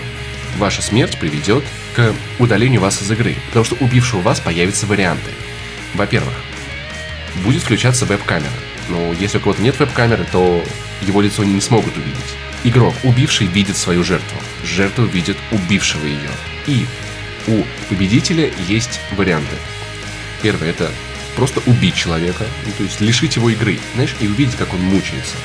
[0.58, 1.64] ваша смерть приведет
[1.96, 3.36] к удалению вас из игры.
[3.48, 5.32] Потому что убившего вас появятся варианты.
[5.94, 6.34] Во-первых,
[7.44, 8.52] будет включаться веб-камера.
[8.90, 10.64] Но если у кого-то нет веб-камеры, то
[11.02, 12.36] его лицо не смогут увидеть.
[12.64, 14.40] Игрок, убивший, видит свою жертву.
[14.64, 16.30] Жертва видит убившего ее.
[16.66, 16.86] И
[17.48, 19.56] у победителя есть варианты.
[20.42, 20.92] Первое это
[21.38, 25.36] просто убить человека, ну, то есть лишить его игры, знаешь, и увидеть, как он мучается.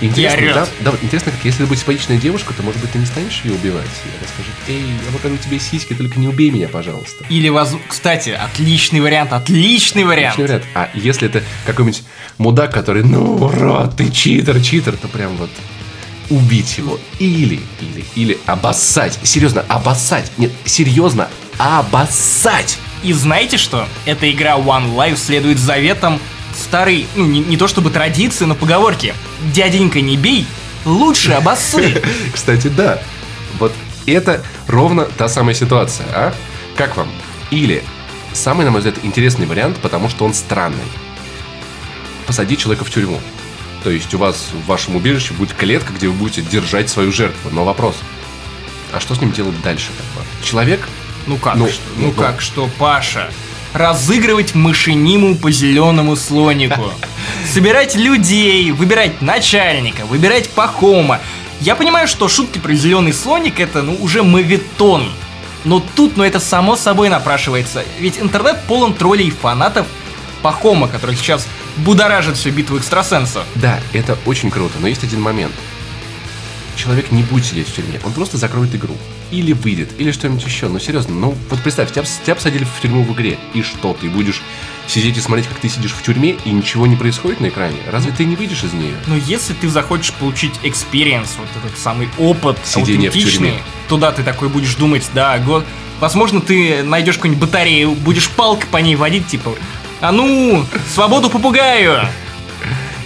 [0.00, 0.54] Интересно, орёт.
[0.80, 3.40] да, да, интересно, как если ты будешь симпатичная девушка, то, может быть, ты не станешь
[3.42, 3.88] ее убивать.
[4.04, 7.24] И она скажет, эй, я покажу тебе сиськи, только не убей меня, пожалуйста.
[7.28, 7.74] Или, воз...
[7.88, 10.34] кстати, отличный вариант, отличный вариант.
[10.34, 10.66] Отличный вариант.
[10.74, 12.04] А если это какой-нибудь
[12.36, 15.50] мудак, который, ну, урод, ты читер, читер, то прям вот
[16.30, 17.00] убить его.
[17.18, 19.18] Или, или, или обоссать.
[19.24, 20.30] Серьезно, обоссать.
[20.36, 22.78] Нет, серьезно, обоссать.
[23.02, 23.86] И знаете что?
[24.06, 26.20] Эта игра One Life следует заветам
[26.56, 29.14] старой, ну не, не то чтобы традиции, но поговорки.
[29.52, 30.46] Дяденька не бей,
[30.84, 32.02] лучше обоссы.
[32.34, 33.00] Кстати, да.
[33.58, 33.72] Вот
[34.06, 36.34] это ровно та самая ситуация, а?
[36.76, 37.08] Как вам?
[37.50, 37.82] Или
[38.32, 40.84] самый, на мой взгляд, интересный вариант, потому что он странный.
[42.26, 43.20] Посадить человека в тюрьму.
[43.84, 47.50] То есть у вас в вашем убежище будет клетка, где вы будете держать свою жертву.
[47.52, 47.96] Но вопрос,
[48.92, 49.88] а что с ним делать дальше?
[49.96, 50.28] Как бы?
[50.44, 50.88] Человек
[51.28, 51.82] Ну как Ну, что?
[51.96, 52.22] ну, Ну ну.
[52.22, 53.28] как что, Паша?
[53.74, 56.90] Разыгрывать мышениму по зеленому слонику.
[57.52, 61.20] Собирать людей, выбирать начальника, выбирать пахома.
[61.60, 65.12] Я понимаю, что шутки про зеленый слоник это ну уже мавитон.
[65.64, 67.84] Но тут, ну это само собой напрашивается.
[68.00, 69.86] Ведь интернет полон троллей и фанатов
[70.40, 71.46] Пахома, который сейчас
[71.78, 73.44] будоражит всю битву экстрасенсов.
[73.56, 75.52] Да, это очень круто, но есть один момент.
[76.76, 78.96] Человек не будет сидеть в тюрьме, он просто закроет игру.
[79.30, 80.68] Или выйдет, или что-нибудь еще.
[80.68, 83.38] Ну, серьезно, ну, вот представь, тебя, тебя посадили в тюрьму в игре.
[83.52, 84.40] И что, ты будешь
[84.86, 87.76] сидеть и смотреть, как ты сидишь в тюрьме, и ничего не происходит на экране?
[87.90, 88.94] Разве ты не выйдешь из нее?
[89.06, 93.54] Но если ты захочешь получить experience, вот этот самый опыт Сидение аутентичный,
[93.88, 95.62] туда ты такой будешь думать, да, го-
[96.00, 99.52] возможно, ты найдешь какую-нибудь батарею, будешь палкой по ней водить, типа,
[100.00, 100.64] а ну,
[100.94, 102.08] свободу попугаю!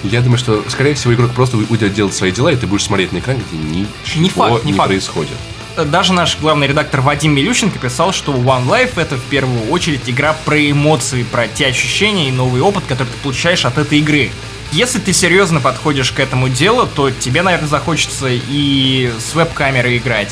[0.04, 3.12] Я думаю, что, скорее всего, игрок просто уйдет делать свои дела, и ты будешь смотреть
[3.12, 4.88] на экран, где ничего Не факт, не факт.
[4.88, 5.36] происходит.
[5.76, 10.34] Даже наш главный редактор Вадим Милющенко писал, что One Life это в первую очередь игра
[10.44, 14.30] про эмоции, про те ощущения и новый опыт, который ты получаешь от этой игры.
[14.70, 20.28] Если ты серьезно подходишь к этому делу, то тебе, наверное, захочется и с веб-камерой играть.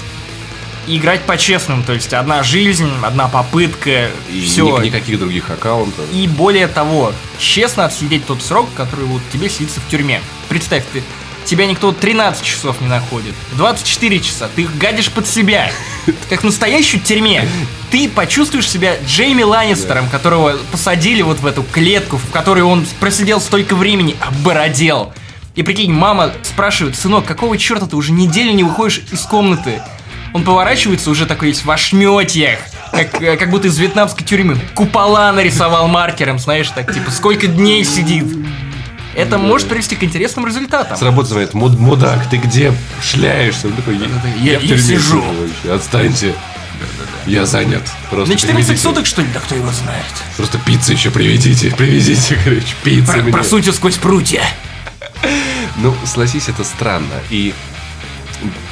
[0.87, 4.79] И играть по-честному, то есть одна жизнь, одна попытка, И все.
[4.79, 6.05] ни- никаких других аккаунтов.
[6.13, 10.21] И более того, честно отсидеть тот срок, который вот тебе сидится в тюрьме.
[10.49, 11.03] Представь, ты,
[11.45, 15.71] тебя никто 13 часов не находит, 24 часа, ты их гадишь под себя,
[16.29, 17.47] как в настоящей тюрьме.
[17.91, 23.41] Ты почувствуешь себя Джейми Ланнистером, которого посадили вот в эту клетку, в которой он просидел
[23.41, 25.13] столько времени, обородел.
[25.57, 29.83] И прикинь, мама спрашивает, сынок, какого черта ты уже неделю не выходишь из комнаты?
[30.33, 32.61] Он поворачивается уже такой весь в ошметьях,
[32.93, 34.57] как, э, как будто из вьетнамской тюрьмы.
[34.75, 38.27] Купола нарисовал маркером, знаешь, так типа сколько дней сидит.
[39.15, 40.97] Это может привести к интересным результатам.
[40.97, 43.67] С работы звонит, «Муд- мудак, ты где шляешься?
[43.67, 43.97] Он такой,
[44.41, 45.25] я, я тюрьме сижу».
[45.71, 46.35] Отстаньте.
[47.27, 47.83] Я занят.
[48.09, 48.83] Просто На 14 приведите.
[48.89, 49.29] суток, что ли?
[49.35, 50.05] Да кто его знает.
[50.37, 54.43] Просто пиццы еще привезите, привезите, короче, пиццы Про- просуньте сквозь прутья.
[55.77, 57.13] Ну, согласись, это странно.
[57.29, 57.53] И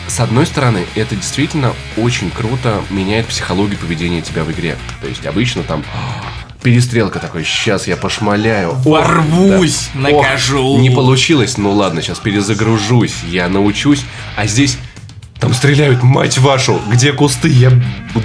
[0.07, 4.79] с одной стороны, это действительно очень круто меняет психологию поведения тебя в игре.
[5.03, 5.85] То есть обычно там
[6.63, 8.71] перестрелка такой, сейчас я пошмаляю.
[8.73, 10.01] Ох, Ворвусь, да.
[10.11, 10.75] накажу.
[10.75, 14.05] Ох, не получилось, ну ладно, сейчас перезагружусь, я научусь.
[14.37, 14.77] А здесь
[15.41, 17.49] там стреляют, мать вашу, где кусты?
[17.49, 17.71] Я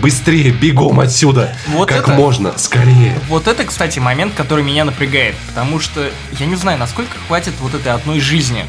[0.02, 1.56] быстрее, бегом отсюда.
[1.68, 3.14] Вот как это- можно, скорее.
[3.30, 5.36] Вот это, кстати, момент, который меня напрягает.
[5.48, 8.66] Потому что я не знаю, насколько хватит вот этой одной жизни.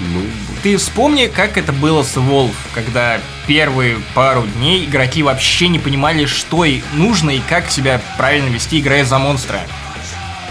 [0.00, 0.22] Ну,
[0.62, 6.26] Ты вспомни, как это было с Evolve, когда первые пару дней игроки вообще не понимали,
[6.26, 9.60] что и нужно и как себя правильно вести, играя за монстра.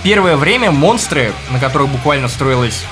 [0.03, 2.85] Первое время монстры, на которых буквально строилась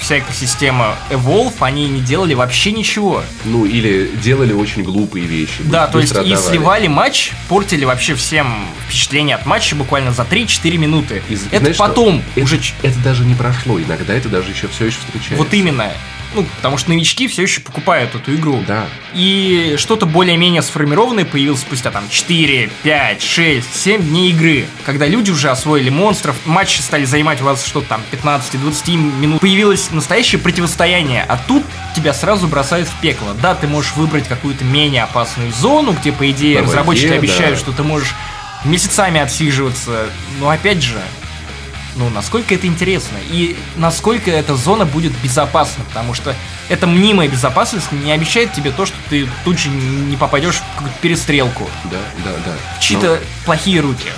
[0.00, 3.22] вся экосистема Evolve, они не делали вообще ничего.
[3.44, 5.62] ну или делали очень глупые вещи.
[5.64, 6.50] Да, то есть быстро и отдавали.
[6.56, 11.22] сливали матч, портили вообще всем впечатление от матча буквально за 3-4 минуты.
[11.28, 11.86] И это знаешь что?
[11.86, 12.58] потом Это- уже...
[12.60, 15.36] ч- Это даже не прошло, иногда это даже еще все еще встречается.
[15.36, 15.92] Вот именно.
[16.34, 18.62] Ну, потому что новички все еще покупают эту игру.
[18.66, 18.86] Да.
[19.14, 24.66] И что-то более-менее сформированное появилось спустя там 4, 5, 6, 7 дней игры.
[24.84, 29.40] Когда люди уже освоили монстров, матчи стали занимать у вас что-то там 15-20 минут.
[29.40, 31.64] Появилось настоящее противостояние, а тут
[31.96, 33.34] тебя сразу бросают в пекло.
[33.40, 37.14] Да, ты можешь выбрать какую-то менее опасную зону, где, по идее, воде, разработчики да.
[37.14, 38.14] обещают, что ты можешь
[38.64, 40.06] месяцами отсиживаться.
[40.40, 41.00] Но опять же,
[41.98, 46.34] ну, насколько это интересно и насколько эта зона будет безопасна, потому что
[46.68, 50.98] эта мнимая безопасность не обещает тебе то, что ты тут же не попадешь в какую-то
[51.00, 52.52] перестрелку, Да, да, да.
[52.78, 54.08] в чьи-то плохие руки.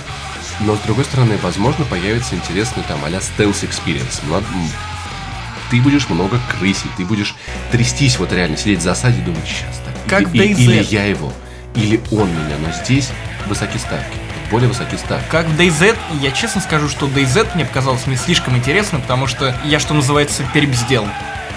[0.60, 4.20] Но, но с другой стороны, возможно, появится интересный там а-ля стелс experience.
[5.70, 7.34] Ты будешь много крысить, ты будешь
[7.70, 9.94] трястись, вот реально, сидеть в засаде и думать, сейчас так.
[10.06, 11.32] Как или, или я его,
[11.76, 13.08] или он меня, но здесь
[13.46, 14.16] высокие ставки,
[14.50, 15.24] более высокие ставки.
[15.30, 19.54] Как в DayZ, я честно скажу, что DayZ мне показалось не слишком интересно, потому что
[19.64, 21.06] я, что называется, перебздел.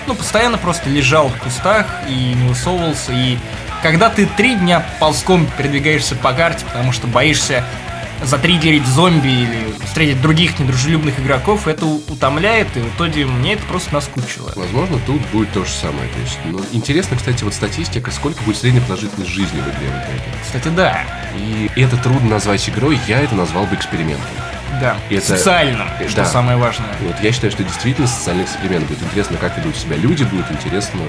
[0.06, 3.38] Ну, постоянно просто лежал в кустах и не высовывался, и
[3.82, 7.66] когда ты три дня ползком передвигаешься по карте, потому что боишься
[8.24, 13.94] затриггерить зомби или встретить других недружелюбных игроков, это утомляет, и в итоге мне это просто
[13.94, 14.52] наскучило.
[14.56, 16.08] Возможно, тут будет то же самое.
[16.10, 20.04] То есть, ну, интересно, кстати, вот статистика, сколько будет средняя продолжительность жизни в игре в
[20.04, 20.22] итоге.
[20.46, 21.02] Кстати, да,
[21.38, 24.26] И это трудно назвать игрой, я это назвал бы экспериментом.
[24.82, 26.26] да, Это- социальным, э, что да.
[26.26, 26.90] самое важное.
[27.02, 31.02] Вот я считаю, что действительно социальный эксперимент будет интересно, как ведут себя люди, будет интересно,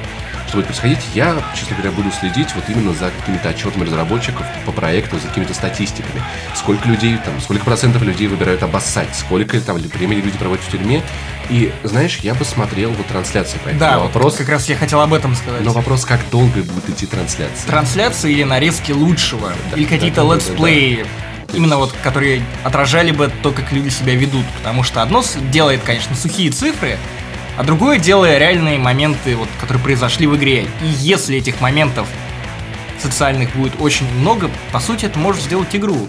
[0.54, 1.00] что будет происходить.
[1.14, 5.52] Я, честно говоря, буду следить вот именно за какими-то отчетами разработчиков по проекту, за какими-то
[5.52, 6.22] статистиками.
[6.54, 11.02] Сколько людей, там, сколько процентов людей выбирают обоссать, сколько там времени люди проводят в тюрьме.
[11.50, 14.36] И, знаешь, я бы смотрел вот трансляции по этому Да, вот вопрос.
[14.36, 15.62] как раз я хотел об этом сказать.
[15.62, 17.66] Но вопрос, как долго будет идти трансляция.
[17.66, 21.04] трансляции или нарезки лучшего, или какие-то да, да, летсплеи,
[21.52, 24.46] именно вот, которые отражали бы то, как люди себя ведут.
[24.58, 26.96] Потому что одно делает, конечно, сухие цифры,
[27.56, 30.66] а другое делая реальные моменты, вот, которые произошли в игре.
[30.82, 32.08] И если этих моментов
[33.00, 36.08] социальных будет очень много, по сути, это может сделать игру.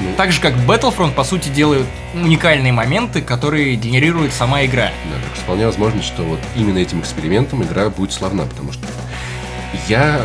[0.00, 0.14] Ну.
[0.16, 4.92] Так же, как Battlefront, по сути, делают уникальные моменты, которые генерирует сама игра.
[5.10, 8.86] Да, так что вполне возможно, что вот именно этим экспериментом игра будет славна, потому что
[9.88, 10.20] я,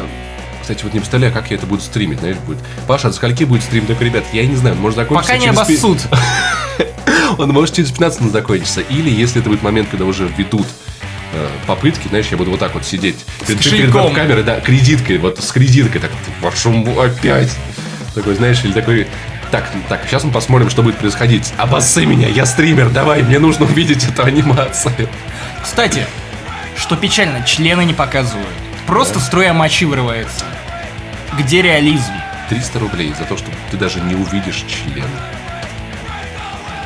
[0.61, 2.59] кстати, вот не представляю, как я это буду стримить, знаешь, будет.
[2.87, 3.87] Паша, от скольки будет стрим?
[3.87, 6.07] Так, ребят, я не знаю, может закончиться Пока не через обоссут.
[7.37, 8.81] Он может через 15 минут закончиться.
[8.81, 10.67] Или если это будет момент, когда уже ведут
[11.33, 13.17] э, попытки, знаешь, я буду вот так вот сидеть
[13.47, 16.11] перед, перед камерой, да, кредиткой, вот с кредиткой, так,
[16.65, 17.51] м- опять.
[18.15, 19.07] Такой, знаешь, или такой,
[19.51, 21.51] так, так, сейчас мы посмотрим, что будет происходить.
[21.57, 25.09] Обоссы меня, я стример, давай, мне нужно увидеть эту анимацию.
[25.63, 26.05] Кстати,
[26.77, 28.47] что печально, члены не показывают.
[28.87, 30.45] Просто струя мочи вырывается.
[31.39, 32.11] Где реализм?
[32.49, 35.05] 300 рублей за то, что ты даже не увидишь член.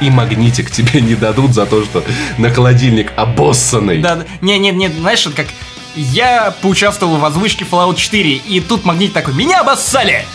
[0.02, 2.04] И магнитик тебе не дадут за то, что
[2.38, 4.00] на холодильник обоссанный.
[4.00, 4.26] Да, да.
[4.42, 5.48] не, не, не, знаешь, вот как
[5.96, 10.26] я поучаствовал в озвучке Fallout 4, и тут магнит такой, меня обоссали!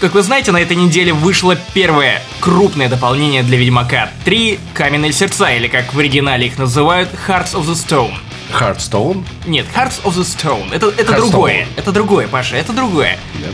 [0.00, 5.50] Как вы знаете, на этой неделе вышло первое крупное дополнение для Ведьмака 3 Каменные сердца,
[5.50, 8.14] или как в оригинале их называют Hearts of the Stone.
[8.52, 9.24] Hearthstone?
[9.44, 10.72] Нет, Hearts of the Stone.
[10.72, 11.66] Это, это другое.
[11.76, 13.18] Это другое, Паша, это другое.
[13.34, 13.48] Да.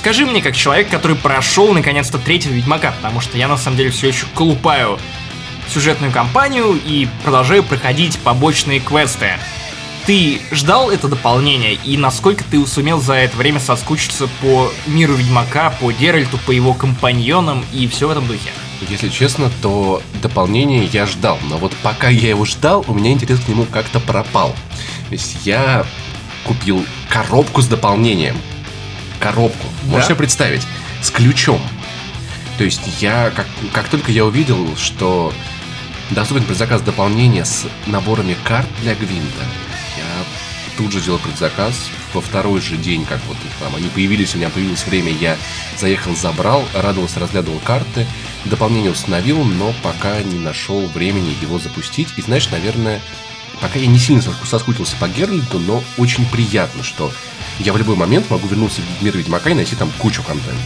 [0.00, 3.90] Скажи мне, как человек, который прошел наконец-то третьего Ведьмака, потому что я на самом деле
[3.90, 4.98] все еще колупаю
[5.68, 9.32] сюжетную кампанию и продолжаю проходить побочные квесты.
[10.06, 15.68] Ты ждал это дополнение, и насколько ты сумел за это время соскучиться по миру Ведьмака,
[15.78, 18.48] по Геральту, по его компаньонам и все в этом духе?
[18.88, 21.38] Если честно, то дополнение я ждал.
[21.50, 24.54] Но вот пока я его ждал, у меня интерес к нему как-то пропал.
[25.10, 25.84] То есть я
[26.46, 28.36] купил коробку с дополнением.
[29.20, 29.66] Коробку.
[29.84, 30.08] Можешь Да?
[30.08, 30.62] себе представить?
[31.02, 31.60] С ключом.
[32.58, 35.32] То есть я, как, как только я увидел, что
[36.10, 39.44] доступен предзаказ дополнения с наборами карт для Гвинта,
[39.96, 41.74] я тут же сделал предзаказ.
[42.12, 45.36] Во второй же день, как вот там они появились, у меня появилось время, я
[45.78, 48.04] заехал, забрал, радовался, разглядывал карты,
[48.46, 52.08] дополнение установил, но пока не нашел времени его запустить.
[52.16, 53.00] И знаешь, наверное,
[53.60, 57.12] пока я не сильно соску- соскучился по Геральту, но очень приятно, что
[57.60, 60.60] я в любой момент могу вернуться в мир Ведьмака и найти там кучу контента.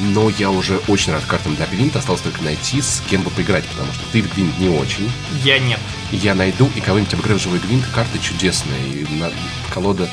[0.00, 3.64] Но я уже очень рад картам для Гвинта, осталось только найти, с кем бы поиграть,
[3.66, 5.10] потому что ты в Гвинт не очень.
[5.42, 5.80] Я нет.
[6.12, 8.80] Я найду и кого-нибудь живой Гвинт, карты чудесные.
[8.92, 9.32] И на-
[9.74, 10.08] колода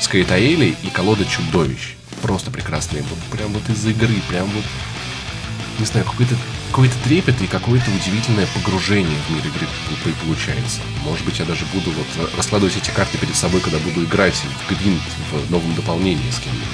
[0.00, 1.94] Скаэтаэли и колода чудовищ.
[2.22, 3.02] Просто прекрасные.
[3.02, 4.64] Вот прям вот из игры, прям вот
[5.78, 6.34] не знаю, какой-то
[6.68, 9.66] какой-то трепет и какое-то удивительное погружение в мир игры
[10.26, 10.80] получается.
[11.04, 14.74] Может быть, я даже буду вот раскладывать эти карты перед собой, когда буду играть в
[14.74, 15.02] Гвинт
[15.32, 16.66] в новом дополнении с кем-нибудь.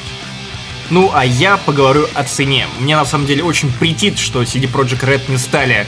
[0.90, 2.66] Ну, а я поговорю о цене.
[2.80, 5.86] Мне на самом деле очень претит, что CD Projekt Red не стали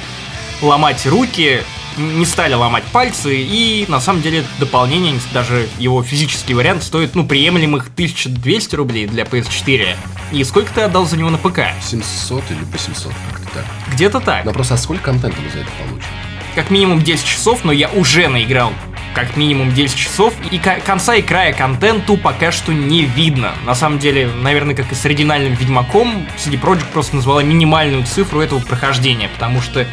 [0.63, 1.63] ломать руки
[1.97, 7.27] не стали ломать пальцы, и на самом деле дополнение, даже его физический вариант, стоит, ну,
[7.27, 9.97] приемлемых 1200 рублей для PS4.
[10.33, 11.61] И сколько ты отдал за него на ПК?
[11.83, 13.65] 700 или по 700, как-то так.
[13.93, 14.45] Где-то так.
[14.45, 16.09] Но просто а сколько контента мы за это получим?
[16.55, 18.73] Как минимум 10 часов, но я уже наиграл
[19.15, 23.53] как минимум 10 часов, и конца и края контенту пока что не видно.
[23.65, 28.41] На самом деле, наверное, как и с оригинальным Ведьмаком, CD Projekt просто назвала минимальную цифру
[28.41, 29.87] этого прохождения, потому что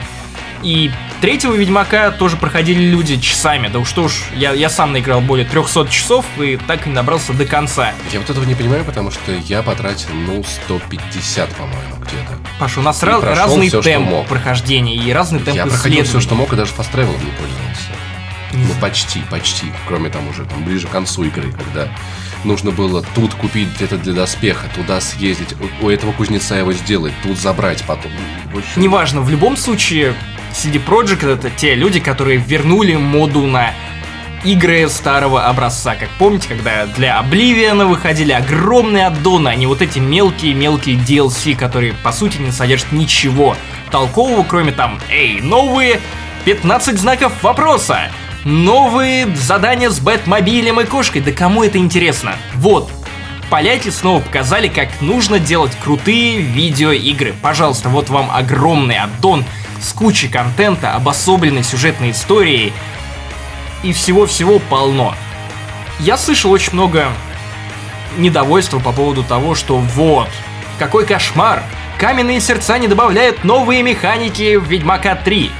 [0.63, 0.91] и
[1.21, 3.67] третьего Ведьмака тоже проходили люди часами.
[3.67, 6.95] Да уж что уж, я, я сам наиграл более 300 часов и так и не
[6.95, 7.93] добрался до конца.
[8.11, 12.37] Я вот этого не понимаю, потому что я потратил, ну, 150, по-моему, где-то.
[12.59, 16.35] Паша, у нас раз, разный все, темп прохождения и разный темп Я проходил все, что
[16.35, 17.91] мог, и даже фаст не пользовался.
[18.53, 19.67] Ну, почти, почти.
[19.87, 21.89] Кроме там уже там ближе к концу игры, когда
[22.43, 27.13] нужно было тут купить где-то для доспеха, туда съездить, у, у этого кузнеца его сделать,
[27.23, 28.11] тут забрать потом.
[28.53, 28.81] Общем...
[28.81, 30.13] Неважно, в любом случае,
[30.53, 33.73] CD Projekt это те люди, которые вернули моду на
[34.43, 35.95] игры старого образца.
[35.95, 41.93] Как помните, когда для Oblivion выходили огромные аддоны, а не вот эти мелкие-мелкие DLC, которые
[42.03, 43.55] по сути не содержат ничего
[43.91, 45.99] толкового, кроме там, эй, новые
[46.45, 48.11] 15 знаков вопроса.
[48.43, 51.21] Новые задания с Бэтмобилем и кошкой.
[51.21, 52.33] Да кому это интересно?
[52.55, 52.89] Вот,
[53.51, 57.35] Поляки снова показали, как нужно делать крутые видеоигры.
[57.41, 59.43] Пожалуйста, вот вам огромный аддон
[59.81, 62.71] с кучей контента, обособленной сюжетной историей
[63.83, 65.13] и всего-всего полно.
[65.99, 67.09] Я слышал очень много
[68.17, 70.29] недовольства по поводу того, что вот,
[70.79, 71.61] какой кошмар,
[71.97, 75.51] каменные сердца не добавляют новые механики в Ведьмака 3.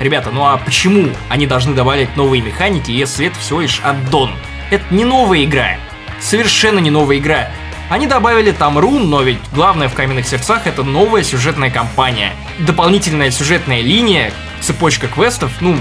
[0.00, 4.30] Ребята, ну а почему они должны добавлять новые механики, если это всего лишь аддон?
[4.70, 5.76] Это не новая игра.
[6.20, 7.50] Совершенно не новая игра.
[7.90, 12.32] Они добавили там рун, но ведь главное в Каменных Сердцах это новая сюжетная кампания.
[12.60, 15.76] Дополнительная сюжетная линия, цепочка квестов, ну,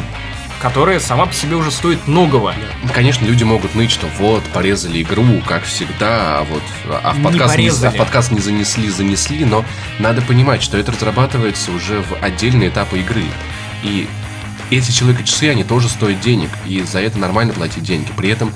[0.63, 2.55] которая сама по себе уже стоит многого.
[2.93, 6.61] Конечно, люди могут ныть, что вот, порезали игру, как всегда, а вот
[7.03, 9.65] а в, подкаст не, не, а в подкаст не занесли, занесли, но
[9.99, 13.25] надо понимать, что это разрабатывается уже в отдельные этапы игры.
[13.83, 14.07] И
[14.71, 18.07] эти человека-часы, они тоже стоят денег, и за это нормально платить деньги.
[18.15, 18.53] При этом,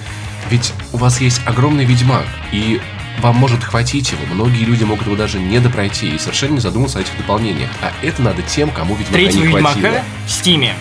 [0.50, 2.82] ведь у вас есть огромный Ведьмак, и
[3.20, 4.22] вам может хватить его.
[4.34, 7.70] Многие люди могут его даже не допройти и совершенно не задуматься о этих дополнениях.
[7.82, 9.76] А это надо тем, кому Ведьмака Третьего не хватило.
[9.76, 10.76] Ведьмака в Стиме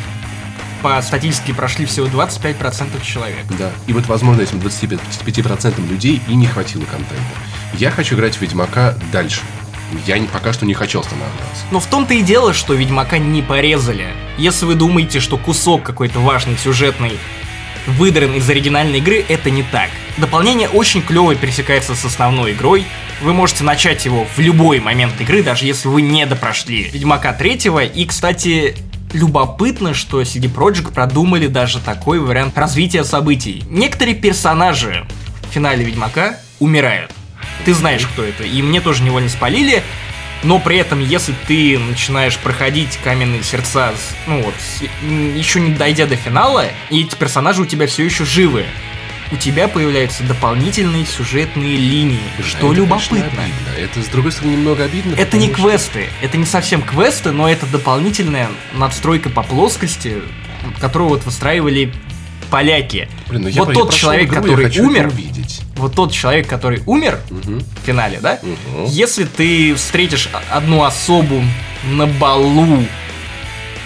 [0.82, 3.44] по статистике прошли всего 25% человек.
[3.58, 7.24] Да, и вот, возможно, этим 25% людей и не хватило контента.
[7.74, 9.40] Я хочу играть в Ведьмака дальше
[10.06, 11.64] я не, пока что не хочу останавливаться.
[11.70, 14.08] Но в том-то и дело, что Ведьмака не порезали.
[14.36, 17.18] Если вы думаете, что кусок какой-то важный, сюжетный,
[17.86, 19.90] выдран из оригинальной игры, это не так.
[20.16, 22.84] Дополнение очень клево пересекается с основной игрой.
[23.22, 27.90] Вы можете начать его в любой момент игры, даже если вы не допрошли Ведьмака 3.
[27.94, 28.76] И, кстати,
[29.12, 33.62] любопытно, что CD Projekt продумали даже такой вариант развития событий.
[33.70, 35.06] Некоторые персонажи
[35.48, 37.10] в финале Ведьмака умирают.
[37.64, 38.44] Ты знаешь, кто это.
[38.44, 39.82] И мне тоже него не спалили.
[40.42, 43.94] Но при этом, если ты начинаешь проходить каменные сердца,
[44.26, 44.54] ну вот,
[45.34, 48.64] еще не дойдя до финала, и эти персонажи у тебя все еще живы,
[49.32, 53.18] у тебя появляются дополнительные сюжетные линии, да, что это, любопытно.
[53.18, 53.50] обидно.
[53.76, 55.14] Это, с другой стороны, немного обидно.
[55.16, 55.62] Это не что...
[55.62, 60.22] квесты, это не совсем квесты, но это дополнительная надстройка по плоскости,
[60.80, 61.92] которую вот выстраивали
[62.50, 63.08] поляки.
[63.28, 65.62] Блин, ну вот я, тот я человек, игру, который умер, увидеть.
[65.76, 67.58] Вот тот человек, который умер угу.
[67.58, 68.38] в финале, да?
[68.42, 68.86] Угу.
[68.88, 71.42] Если ты встретишь одну особу
[71.84, 72.84] на балу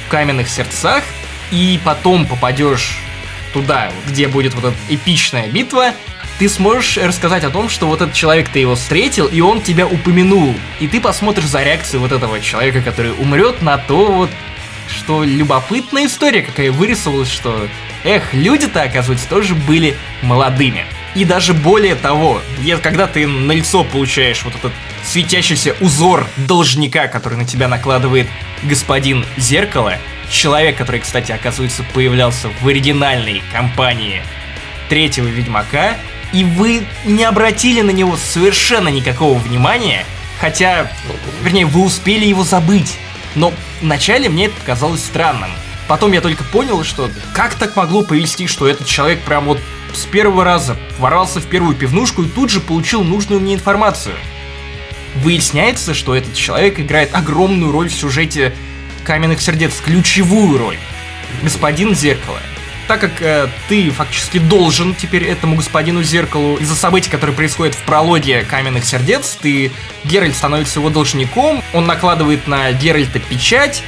[0.07, 1.05] в каменных сердцах
[1.51, 2.99] и потом попадешь
[3.53, 5.93] туда, где будет вот эта эпичная битва,
[6.39, 9.87] ты сможешь рассказать о том, что вот этот человек ты его встретил, и он тебя
[9.87, 10.55] упомянул.
[10.79, 14.31] И ты посмотришь за реакцией вот этого человека, который умрет, на то вот,
[14.89, 17.69] что любопытная история какая вырисовалась, что
[18.03, 20.87] Эх, люди-то, оказывается, тоже были молодыми.
[21.15, 22.41] И даже более того,
[22.83, 24.73] когда ты на лицо получаешь вот этот
[25.05, 28.29] светящийся узор должника, который на тебя накладывает
[28.63, 29.95] господин Зеркало,
[30.31, 34.23] человек, который, кстати, оказывается, появлялся в оригинальной кампании
[34.89, 35.97] третьего Ведьмака,
[36.33, 40.05] и вы не обратили на него совершенно никакого внимания,
[40.41, 40.93] хотя,
[41.43, 42.99] вернее, вы успели его забыть.
[43.35, 45.51] Но вначале мне это показалось странным.
[45.89, 49.61] Потом я только понял, что как так могло повести, что этот человек прям вот
[49.95, 54.15] с первого раза ворвался в первую пивнушку и тут же получил нужную мне информацию.
[55.17, 58.55] Выясняется, что этот человек играет огромную роль в сюжете
[59.05, 60.79] Каменных Сердец, ключевую роль.
[61.43, 62.39] Господин Зеркало.
[62.91, 67.83] Так как э, ты фактически должен теперь этому господину Зеркалу из-за событий, которые происходят в
[67.83, 69.71] прологе Каменных Сердец, ты
[70.03, 73.85] Геральт становится его должником, он накладывает на Геральта печать,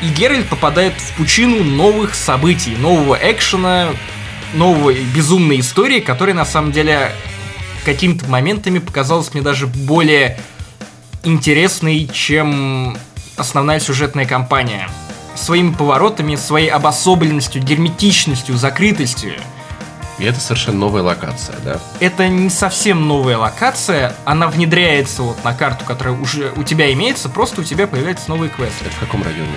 [0.00, 3.90] И Геральт попадает в пучину новых событий, нового экшена,
[4.54, 7.12] новой безумной истории, которая на самом деле
[7.84, 10.38] какими-то моментами показалась мне даже более
[11.24, 12.96] интересной, чем
[13.36, 14.88] основная сюжетная кампания.
[15.34, 19.34] Своими поворотами, своей обособленностью, герметичностью, закрытостью.
[20.18, 21.80] И это совершенно новая локация, да?
[21.98, 27.28] Это не совсем новая локация, она внедряется вот на карту, которая уже у тебя имеется,
[27.28, 28.84] просто у тебя появляются новые квесты.
[28.84, 29.48] Это в каком районе?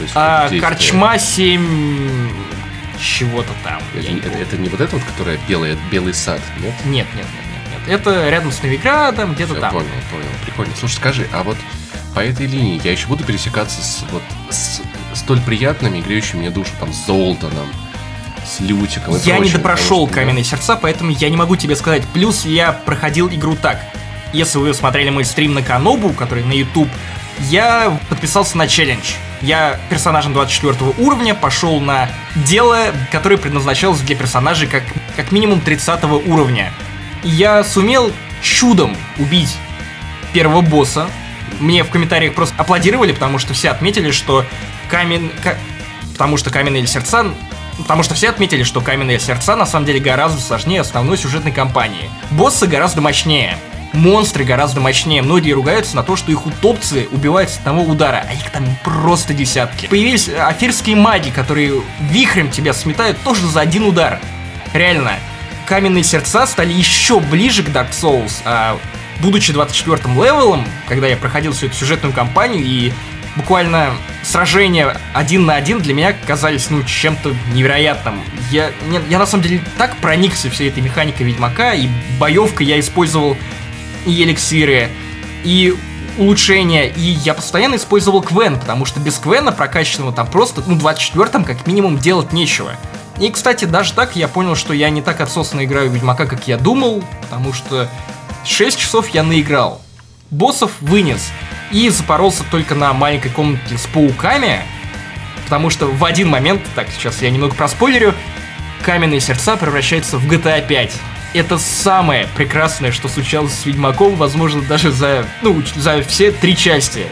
[0.00, 2.28] Есть А, корчма 7
[3.04, 3.80] чего-то там.
[3.94, 6.74] Это, не это- это не вот это вот, которое белое, белый сад, нет?
[6.84, 8.00] Нет, нет, нет, нет, нет.
[8.00, 9.72] Это рядом с Новиградом, где-то там.
[9.72, 10.24] понял, понял.
[10.44, 10.72] Прикольно.
[10.78, 11.56] Слушай, скажи, а вот
[12.14, 14.80] по этой линии я еще буду пересекаться с вот с
[15.14, 17.66] столь приятными, греющими мне душу, там, с Золтаном,
[18.46, 21.76] с Лютиком Я не прочим, допрошел потому что, каменные сердца, поэтому я не могу тебе
[21.76, 22.02] сказать.
[22.12, 23.80] Плюс я проходил игру так.
[24.32, 26.88] Если вы смотрели мой стрим на Канобу, который на YouTube,
[27.50, 29.12] я подписался на челлендж.
[29.44, 34.82] Я персонажем 24 уровня пошел на дело, которое предназначалось для персонажей как,
[35.16, 36.72] как минимум 30 уровня.
[37.22, 38.10] Я сумел
[38.42, 39.54] чудом убить
[40.32, 41.08] первого босса.
[41.60, 44.46] Мне в комментариях просто аплодировали, потому что все отметили, что
[44.88, 45.30] камень...
[45.42, 45.58] ка-
[46.12, 47.26] Потому что каменные сердца...
[47.76, 52.08] Потому что все отметили, что каменные сердца на самом деле гораздо сложнее основной сюжетной кампании.
[52.30, 53.58] Боссы гораздо мощнее.
[53.94, 55.22] Монстры гораздо мощнее.
[55.22, 59.32] Многие ругаются на то, что их утопцы убивают с одного удара, а их там просто
[59.34, 59.86] десятки.
[59.86, 61.80] Появились э, афирские маги, которые
[62.10, 64.18] вихрем тебя сметают тоже за один удар.
[64.72, 65.12] Реально.
[65.66, 68.78] Каменные сердца стали еще ближе к Dark Souls, а
[69.20, 72.92] будучи 24-м левелом, когда я проходил всю эту сюжетную кампанию и
[73.36, 73.92] буквально
[74.22, 78.20] сражения один на один для меня казались, ну, чем-то невероятным.
[78.50, 81.88] Я, не- я на самом деле так проникся всей этой механикой Ведьмака, и
[82.18, 83.36] боевкой я использовал
[84.06, 84.88] и эликсиры,
[85.44, 85.74] и
[86.18, 91.44] улучшения, и я постоянно использовал Квен, потому что без Квена прокачанного там просто, ну, 24-м
[91.44, 92.76] как минимум делать нечего.
[93.18, 96.48] И, кстати, даже так я понял, что я не так отсосно играю в Ведьмака, как
[96.48, 97.88] я думал, потому что
[98.44, 99.80] 6 часов я наиграл.
[100.30, 101.30] Боссов вынес.
[101.70, 104.62] И запоролся только на маленькой комнате с пауками,
[105.44, 108.14] потому что в один момент, так, сейчас я немного проспойлерю,
[108.84, 110.92] каменные сердца превращаются в GTA 5.
[111.34, 117.06] Это самое прекрасное, что случалось с Ведьмаком, возможно, даже за, ну, за все три части.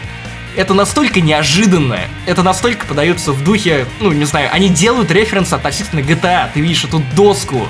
[0.56, 6.00] Это настолько неожиданно, это настолько подается в духе, ну, не знаю, они делают референс относительно
[6.00, 7.66] GTA, ты видишь эту доску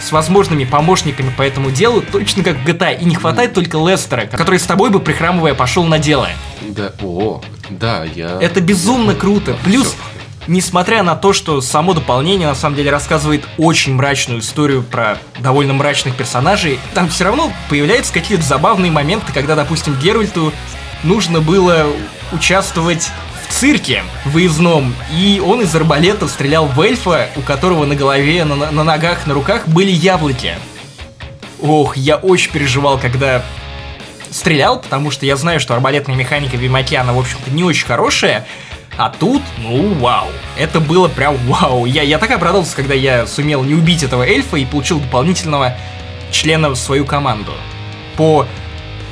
[0.00, 4.24] с возможными помощниками по этому делу, точно как в GTA, и не хватает только Лестера,
[4.26, 6.28] который с тобой бы, прихрамывая, пошел на дело.
[6.62, 8.38] Да, о, да, я...
[8.40, 9.56] Это безумно круто.
[9.64, 9.96] Плюс, Всё.
[10.46, 15.72] Несмотря на то, что само дополнение на самом деле рассказывает очень мрачную историю про довольно
[15.74, 20.52] мрачных персонажей, там все равно появляются какие-то забавные моменты, когда, допустим, Геральту
[21.02, 21.86] нужно было
[22.32, 23.10] участвовать
[23.48, 28.56] в цирке выездном, и он из арбалета стрелял в эльфа, у которого на голове, на,
[28.56, 30.54] на ногах, на руках были яблоки.
[31.60, 33.42] Ох, я очень переживал, когда
[34.30, 38.46] стрелял, потому что я знаю, что арбалетная механика в в общем-то, не очень хорошая.
[38.96, 40.28] А тут, ну, вау.
[40.56, 41.84] Это было прям вау.
[41.84, 45.76] Я, я так обрадовался, когда я сумел не убить этого эльфа и получил дополнительного
[46.30, 47.52] члена в свою команду.
[48.16, 48.46] По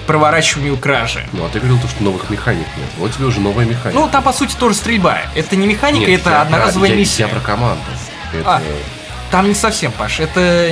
[0.07, 1.27] проворачиванию кражи.
[1.33, 2.89] Ну, а ты говорил, то, что новых механик нет.
[2.99, 3.99] Вот тебе уже новая механика.
[4.01, 5.19] Ну, там, по сути, тоже стрельба.
[5.35, 7.23] Это не механика, Нет, это я одноразовая про, я- миссия.
[7.25, 7.83] Я, про команду.
[8.33, 8.57] Это...
[8.57, 8.63] А.
[9.35, 10.71] Там не совсем, Паш, это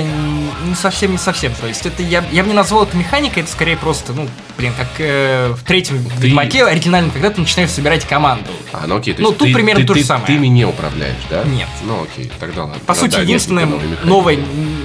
[0.65, 1.53] не совсем, не совсем.
[1.53, 4.25] То есть это я, я бы не назвал это механикой, это скорее просто, ну,
[4.57, 8.49] блин, как э, в третьем Ты- Ведьмаке оригинальном, когда ты начинаешь собирать команду.
[8.71, 10.27] А, ну окей, то Ну, есть тут ты, примерно ты, то же ты- самое.
[10.27, 11.43] Ты не управляешь, да?
[11.43, 11.67] Нет.
[11.83, 12.79] Ну окей, тогда ладно.
[12.87, 14.05] По Да, сути, да, механики.
[14.05, 14.37] новое,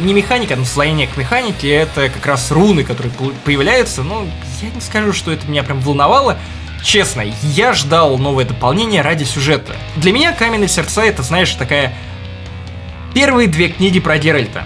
[0.03, 3.13] не механика, а наслоение к механике, это как раз руны, которые
[3.45, 4.03] появляются.
[4.03, 4.29] Ну,
[4.61, 6.37] я не скажу, что это меня прям волновало.
[6.83, 9.77] Честно, я ждал новое дополнение ради сюжета.
[9.95, 11.95] Для меня «Каменные сердца»— это, знаешь, такая...
[13.19, 14.63] Первые две книги про Геральта.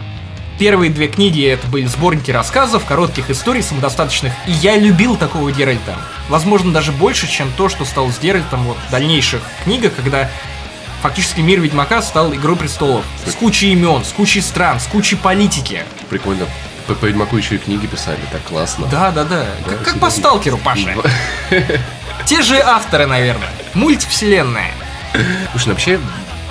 [0.58, 5.96] Первые две книги это были сборники рассказов, коротких историй, самодостаточных, и я любил такого Геральта.
[6.28, 10.30] Возможно, даже больше, чем то, что стало с Геральтом вот, в дальнейших книгах, когда
[11.00, 13.06] фактически мир Ведьмака стал Игрой Престолов.
[13.24, 15.84] С кучей имен, с кучей стран, с кучей политики.
[16.10, 16.44] Прикольно.
[16.86, 18.86] По, по Ведьмаку еще и книги писали, так классно.
[18.88, 19.46] Да, да, да.
[19.66, 20.10] Как, как по.
[20.10, 20.94] Сталкеру, Паша.
[22.26, 23.48] Те же авторы, наверное.
[23.72, 24.72] Мультивселенная.
[25.52, 26.00] Слушай, ну вообще,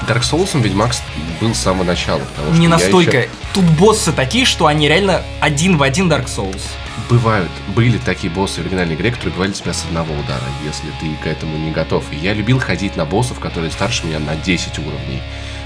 [0.08, 0.94] Dark Souls Ведьмак
[1.40, 3.18] был с самого начала, потому что Не настолько.
[3.18, 6.62] еще- Тут боссы такие, что они реально один в один Dark Souls.
[7.10, 11.16] Бывают, были такие боссы в оригинальной игре, которые убивали тебя с одного удара, если ты
[11.24, 12.04] к этому не готов.
[12.12, 15.22] И я любил ходить на боссов, которые старше меня на 10 уровней,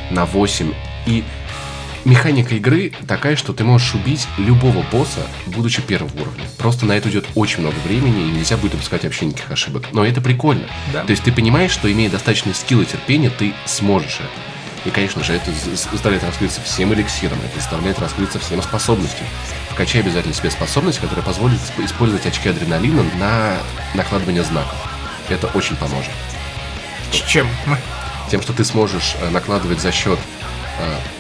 [0.09, 0.73] на 8.
[1.05, 1.23] И
[2.06, 6.45] Механика игры такая, что ты можешь убить любого босса, будучи первого уровня.
[6.60, 9.86] Просто на это уйдет очень много времени, и нельзя будет допускать вообще никаких ошибок.
[9.91, 10.68] Но это прикольно.
[10.93, 11.03] Да.
[11.03, 14.88] То есть ты понимаешь, что имея достаточный скилл и терпение, ты сможешь это.
[14.88, 15.51] И, конечно же, это
[15.91, 19.26] заставляет раскрыться всем эликсиром, это заставляет раскрыться всем способностям.
[19.72, 23.58] Вкачай обязательно себе способность, которая позволит исп- использовать очки адреналина на
[23.95, 24.78] накладывание знаков.
[25.28, 26.12] Это очень поможет.
[27.12, 27.47] Чем?
[28.30, 30.20] Тем, что ты сможешь э, накладывать за счет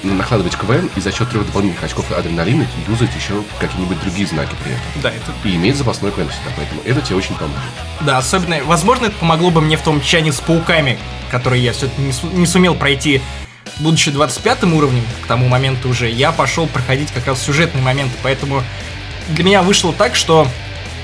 [0.03, 4.73] накладывать КВН и за счет трех дополнительных очков адреналина юзать еще какие-нибудь другие знаки при
[4.73, 4.83] этом.
[5.01, 7.59] Да, это И иметь запасной КВН всегда, поэтому это тебе очень поможет.
[8.01, 10.97] Да, особенно, возможно, это помогло бы мне в том чане с пауками,
[11.31, 13.21] который я все-таки не, су- не сумел пройти,
[13.79, 18.63] будучи 25 уровнем к тому моменту уже, я пошел проходить как раз сюжетные моменты, поэтому
[19.29, 20.47] для меня вышло так, что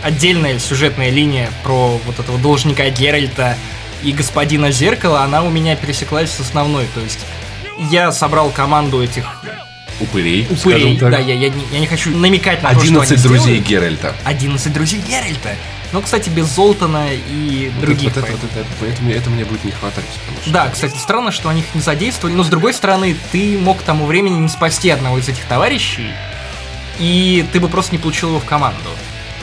[0.03, 3.55] отдельная сюжетная линия про вот этого должника Геральта
[4.03, 7.19] и господина Зеркала, она у меня пересеклась с основной, то есть
[7.77, 9.25] я собрал команду этих
[9.99, 13.21] Упырей, упырей, да, я, я, не, я не хочу намекать на то, что они 11
[13.21, 13.67] друзей сделают.
[13.67, 14.15] Геральта.
[14.23, 15.55] 11 друзей Геральта.
[15.93, 18.05] Ну, кстати, без Золтана и других.
[18.15, 20.05] Вот это, поэтому- вот это, поэтому это мне будет не хватать.
[20.41, 23.79] что- Да, кстати, странно, что они их не задействовали, но с другой стороны, ты мог
[23.79, 26.07] к тому времени не спасти одного из этих товарищей,
[26.97, 28.89] и ты бы просто не получил его в команду.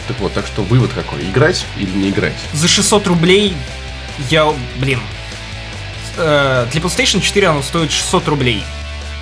[0.09, 1.21] Так вот, так что вывод какой?
[1.23, 2.35] Играть или не играть?
[2.53, 3.55] За 600 рублей
[4.31, 5.01] я, блин,
[6.19, 8.63] э, для PlayStation 4 оно стоит 600 рублей.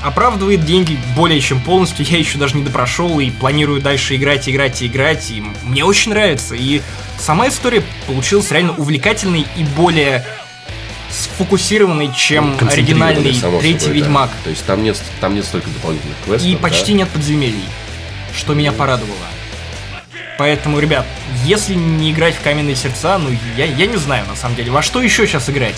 [0.02, 4.82] Оправдывает деньги более чем полностью, я еще даже не допрошел и планирую дальше играть, играть
[4.82, 6.54] и играть, и мне очень нравится.
[6.54, 6.82] И
[7.18, 10.24] сама история получилась реально увлекательной и более
[11.10, 13.90] сфокусированной, чем оригинальный третий собой, да.
[13.90, 14.30] Ведьмак.
[14.44, 16.48] То есть там нет, там нет столько дополнительных квестов.
[16.48, 16.58] И да?
[16.60, 17.64] почти нет подземелий,
[18.36, 19.16] что меня порадовало.
[20.38, 21.06] Поэтому, ребят,
[21.44, 24.82] если не играть в Каменные Сердца, ну, я, я не знаю, на самом деле, во
[24.82, 25.76] что еще сейчас играть?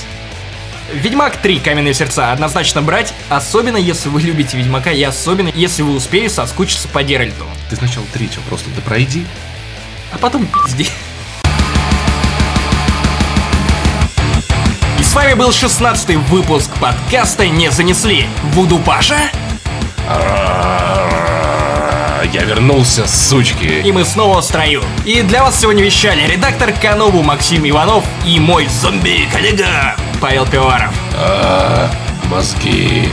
[0.93, 5.95] Ведьмак 3 Каменные Сердца однозначно брать, особенно если вы любите Ведьмака, и особенно если вы
[5.95, 7.45] успели соскучиться по Геральту.
[7.69, 9.27] Ты сначала третьего просто да пройди.
[10.13, 10.89] А потом пизди.
[14.99, 18.27] И с вами был 16 выпуск подкаста «Не занесли».
[18.55, 19.19] Вуду Паша,
[22.33, 23.83] Я вернулся, сучки.
[23.85, 24.83] и мы снова в строю.
[25.05, 30.93] И для вас сегодня вещали редактор Канобу Максим Иванов и мой зомби-коллега Павел Пиваров.
[31.15, 31.91] А,
[32.31, 33.09] мозги.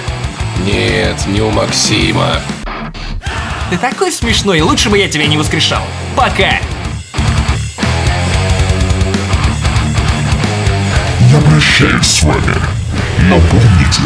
[0.66, 2.42] Нет, не у Максима.
[3.70, 5.82] Ты такой смешной, лучше бы я тебя не воскрешал.
[6.16, 6.60] Пока!
[11.32, 12.56] Я прощаюсь с вами.
[13.30, 14.02] Но помните,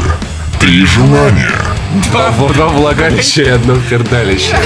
[0.60, 1.52] три желания.
[2.12, 4.58] Два, два влагалища и одно пердалище.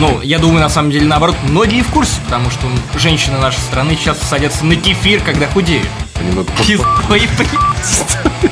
[0.00, 2.66] Ну, я думаю, на самом деле, наоборот, многие в курсе, потому что
[2.98, 5.86] женщины нашей страны сейчас садятся на кефир, когда худеют.
[7.06, 7.28] Блядь.